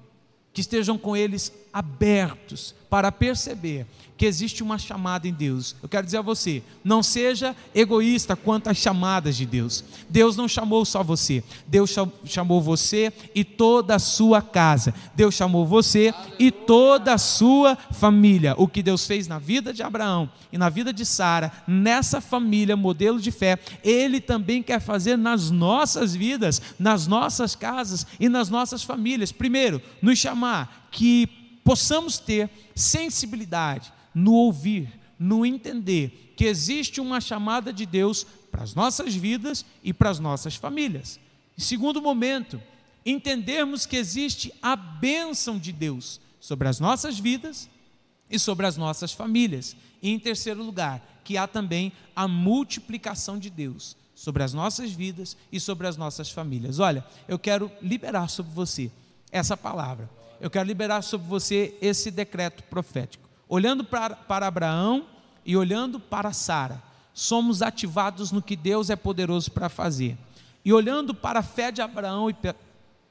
que 0.54 0.62
estejam 0.62 0.98
com 0.98 1.14
eles 1.14 1.52
abertos 1.74 2.74
para 2.90 3.12
perceber 3.12 3.86
que 4.18 4.26
existe 4.26 4.64
uma 4.64 4.78
chamada 4.78 5.28
em 5.28 5.34
Deus. 5.34 5.76
Eu 5.84 5.90
quero 5.90 6.06
dizer 6.06 6.18
a 6.18 6.22
você, 6.22 6.64
não 6.84 7.04
seja 7.04 7.56
egoísta 7.74 8.36
quanto 8.36 8.70
às 8.70 8.78
chamadas 8.78 9.36
de 9.36 9.46
Deus. 9.46 9.84
Deus 10.10 10.38
não 10.38 10.48
chamou 10.48 10.86
só 10.86 11.04
você, 11.04 11.44
Deus 11.68 11.94
chamou 12.24 12.62
você 12.62 13.12
e 13.34 13.44
toda 13.44 13.96
a 13.96 14.00
sua 14.00 14.42
casa. 14.42 14.94
Deus 15.16 15.36
chamou 15.36 15.66
você 15.66 16.14
e 16.40 16.50
toda 16.50 17.14
a 17.14 17.18
sua 17.18 17.76
família. 17.76 18.56
O 18.58 18.68
que 18.68 18.82
Deus 18.82 19.06
fez 19.06 19.28
na 19.28 19.38
vida 19.38 19.74
de 19.74 19.84
Abraão 19.84 20.30
e 20.52 20.58
na 20.58 20.70
vida 20.70 20.94
de 20.94 21.06
Sara, 21.06 21.52
nessa 21.68 22.22
família, 22.22 22.78
modelo 22.78 23.20
de 23.20 23.32
fé, 23.32 23.60
Ele 23.84 24.22
também 24.22 24.64
quer 24.64 24.80
fazer 24.80 25.18
nas 25.18 25.52
nossas 25.52 26.16
vidas, 26.16 26.62
nas 26.80 27.06
nossas 27.06 27.56
casas 27.56 28.08
e 28.20 28.30
nas 28.30 28.50
nossas 28.50 28.82
famílias. 28.84 29.32
Primeiro, 29.32 29.82
nos 30.02 30.18
chamar 30.18 30.88
que 30.90 31.28
possamos 31.64 32.18
ter 32.18 32.50
sensibilidade 32.74 33.95
no 34.16 34.34
ouvir, 34.34 34.90
no 35.20 35.46
entender 35.46 36.34
que 36.36 36.46
existe 36.46 37.00
uma 37.00 37.22
chamada 37.22 37.72
de 37.72 37.86
Deus 37.86 38.26
para 38.50 38.64
as 38.64 38.74
nossas 38.74 39.14
vidas 39.14 39.64
e 39.84 39.94
para 39.94 40.10
as 40.10 40.18
nossas 40.18 40.56
famílias. 40.56 41.20
Em 41.58 41.62
segundo 41.62 42.02
momento, 42.02 42.62
entendermos 43.06 43.86
que 43.86 43.98
existe 43.98 44.52
a 44.62 44.76
bênção 44.76 45.60
de 45.60 45.72
Deus 45.72 46.20
sobre 46.40 46.68
as 46.68 46.80
nossas 46.80 47.20
vidas 47.20 47.70
e 48.30 48.40
sobre 48.40 48.66
as 48.66 48.78
nossas 48.78 49.12
famílias. 49.12 49.76
E 50.02 50.10
em 50.10 50.18
terceiro 50.18 50.64
lugar, 50.64 51.22
que 51.24 51.38
há 51.38 51.46
também 51.46 51.92
a 52.16 52.28
multiplicação 52.28 53.38
de 53.38 53.50
Deus 53.50 53.98
sobre 54.16 54.44
as 54.44 54.54
nossas 54.54 54.92
vidas 54.92 55.36
e 55.52 55.60
sobre 55.60 55.88
as 55.88 55.98
nossas 55.98 56.32
famílias. 56.32 56.80
Olha, 56.80 57.06
eu 57.28 57.38
quero 57.38 57.70
liberar 57.82 58.30
sobre 58.30 58.54
você 58.54 58.90
essa 59.32 59.58
palavra 59.58 60.10
eu 60.40 60.50
quero 60.50 60.68
liberar 60.68 61.02
sobre 61.02 61.28
você 61.28 61.76
esse 61.82 62.12
decreto 62.12 62.64
profético. 62.64 63.25
Olhando 63.48 63.84
para, 63.84 64.16
para 64.16 64.48
Abraão 64.48 65.06
e 65.46 65.56
olhando 65.56 66.00
para 66.00 66.34
Sara, 66.34 66.82
somos 67.14 67.62
ativados 67.62 68.32
no 68.32 68.42
que 68.42 68.56
Deus 68.56 68.90
é 68.90 68.96
poderoso 68.96 69.52
para 69.52 69.70
fazer. 69.70 70.18
E 70.64 70.74
olhando 70.74 71.14
para 71.14 71.40
a 71.40 71.44
fé 71.44 71.72
de 71.72 71.82
Abraão 71.82 72.30
e 72.30 72.36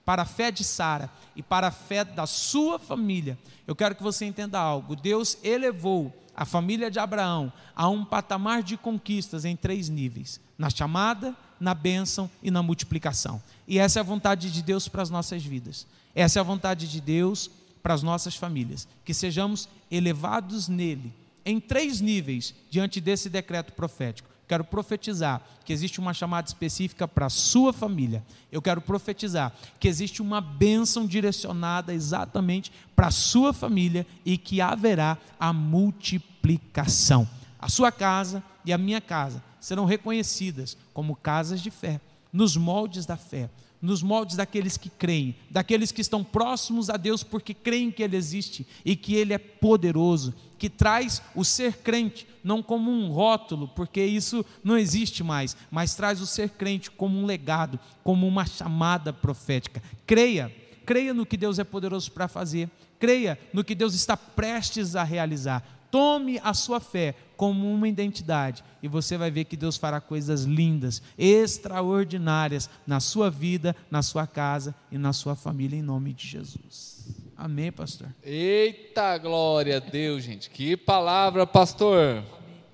para 0.05 0.23
a 0.23 0.27
fé 0.27 0.51
de 0.51 0.65
Sara 0.65 1.11
e 1.37 1.43
para 1.43 1.69
a 1.69 1.71
fé 1.71 2.05
da 2.05 2.27
sua 2.27 2.79
família, 2.79 3.39
eu 3.67 3.75
quero 3.77 3.95
que 3.95 4.03
você 4.03 4.27
entenda 4.27 4.59
algo. 4.59 4.97
Deus 4.97 5.39
elevou 5.43 6.13
a 6.37 6.45
família 6.45 6.91
de 6.91 6.99
Abraão 6.99 7.53
a 7.75 7.89
um 7.89 8.05
patamar 8.05 8.63
de 8.63 8.77
conquistas 8.77 9.45
em 9.45 9.55
três 9.55 9.89
níveis: 9.89 10.41
na 10.59 10.69
chamada, 10.69 11.35
na 11.61 11.73
bênção 11.73 12.29
e 12.43 12.51
na 12.51 12.63
multiplicação. 12.63 13.41
E 13.67 13.79
essa 13.79 13.99
é 13.99 14.01
a 14.01 14.05
vontade 14.05 14.53
de 14.53 14.63
Deus 14.63 14.89
para 14.89 15.03
as 15.03 15.11
nossas 15.11 15.45
vidas. 15.45 15.87
Essa 16.15 16.39
é 16.39 16.41
a 16.41 16.45
vontade 16.45 16.89
de 16.89 17.01
Deus 17.01 17.51
para 17.85 17.93
as 17.93 18.03
nossas 18.03 18.35
famílias, 18.35 18.89
que 19.05 19.13
sejamos 19.13 19.69
elevados 19.91 20.69
nele 20.69 21.13
em 21.45 21.61
três 21.61 22.01
níveis 22.01 22.55
diante 22.71 22.99
desse 22.99 23.29
decreto 23.29 23.75
profético. 23.75 24.27
Quero 24.49 24.65
profetizar 24.65 25.43
que 25.67 25.73
existe 25.73 26.01
uma 26.01 26.15
chamada 26.15 26.49
específica 26.49 27.07
para 27.07 27.27
a 27.27 27.31
sua 27.31 27.75
família. 27.75 28.25
Eu 28.51 28.63
quero 28.63 28.81
profetizar 28.81 29.53
que 29.79 29.87
existe 29.87 30.23
uma 30.23 30.41
bênção 30.41 31.07
direcionada 31.07 31.93
exatamente 31.93 32.73
para 32.97 33.09
a 33.09 33.11
sua 33.11 33.53
família 33.53 34.07
e 34.25 34.39
que 34.39 34.63
haverá 34.63 35.19
a 35.39 35.53
multiplicação. 35.53 37.29
A 37.59 37.69
sua 37.69 37.93
casa 37.93 38.43
e 38.65 38.73
a 38.73 38.79
minha 38.79 39.01
casa 39.01 39.45
serão 39.61 39.85
reconhecidas 39.85 40.75
como 40.95 41.15
casas 41.15 41.61
de 41.61 41.71
fé, 41.71 42.01
nos 42.33 42.57
moldes 42.57 43.05
da 43.05 43.19
fé, 43.19 43.51
nos 43.85 44.03
moldes 44.03 44.37
daqueles 44.37 44.79
que 44.79 44.89
creem, 44.89 45.37
daqueles 45.51 45.93
que 45.93 46.01
estão 46.01 46.25
próximos 46.25 46.89
a 46.89 46.97
Deus 46.97 47.23
porque 47.23 47.53
creem 47.53 47.91
que 47.91 48.03
Ele 48.03 48.17
existe 48.17 48.67
e 48.83 48.97
que 48.97 49.15
Ele 49.15 49.35
é 49.35 49.39
poderoso, 49.39 50.35
que 50.59 50.71
traz 50.71 51.23
o 51.35 51.45
ser 51.45 51.79
crente 51.79 52.27
não 52.43 52.63
como 52.63 52.91
um 52.91 53.11
rótulo, 53.11 53.69
porque 53.69 54.03
isso 54.03 54.45
não 54.63 54.79
existe 54.79 55.23
mais, 55.23 55.55
mas 55.71 55.95
traz 55.95 56.21
o 56.21 56.27
ser 56.27 56.51
crente 56.51 56.91
como 56.91 57.19
um 57.19 57.27
legado, 57.27 57.79
como 58.03 58.27
uma 58.27 58.47
chamada 58.47 59.13
profética. 59.13 59.83
Creia, 60.07 60.55
creia 60.87 61.13
no 61.13 61.27
que 61.27 61.37
Deus 61.37 61.59
é 61.59 61.65
poderoso 61.65 62.11
para 62.11 62.27
fazer, 62.27 62.71
creia 62.99 63.39
no 63.53 63.63
que 63.63 63.75
Deus 63.75 63.95
está 63.95 64.17
prestes 64.17 64.97
a 64.97 65.05
realizar. 65.05 65.63
Tome 65.91 66.41
a 66.43 66.55
sua 66.55 66.81
fé 66.81 67.15
como 67.37 67.73
uma 67.73 67.89
identidade 67.89 68.65
e 68.83 68.89
você 68.89 69.17
vai 69.17 69.31
ver 69.31 69.45
que 69.45 69.57
Deus 69.57 69.77
fará 69.77 70.01
coisas 70.01 70.45
lindas, 70.45 71.03
extraordinárias 71.17 72.69
na 72.87 73.01
sua 73.01 73.31
vida, 73.31 73.75
na 73.91 74.03
sua 74.03 74.27
casa 74.27 74.75
e 74.91 74.99
na 74.99 75.13
sua 75.13 75.35
família, 75.35 75.77
em 75.79 75.83
nome 75.83 76.13
de 76.13 76.27
Jesus. 76.27 77.07
Amém, 77.37 77.73
pastor? 77.73 78.09
Eita 78.23 79.19
glória 79.19 79.79
a 79.79 79.81
Deus, 79.81 80.23
gente. 80.23 80.51
Que 80.51 80.77
palavra, 80.77 81.47
pastor. 81.47 82.23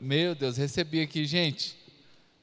Meu 0.01 0.35
Deus, 0.35 0.57
recebi 0.57 1.01
aqui, 1.01 1.25
gente. 1.25 1.77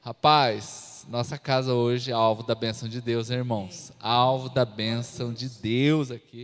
Rapaz, 0.00 1.06
nossa 1.08 1.38
casa 1.38 1.72
hoje 1.72 2.10
é 2.10 2.14
alvo 2.14 2.42
da 2.42 2.54
bênção 2.54 2.88
de 2.88 3.00
Deus, 3.00 3.30
irmãos. 3.30 3.92
Alvo 4.00 4.48
da 4.48 4.64
bênção 4.64 5.32
de 5.32 5.48
Deus 5.48 6.10
aqui. 6.10 6.36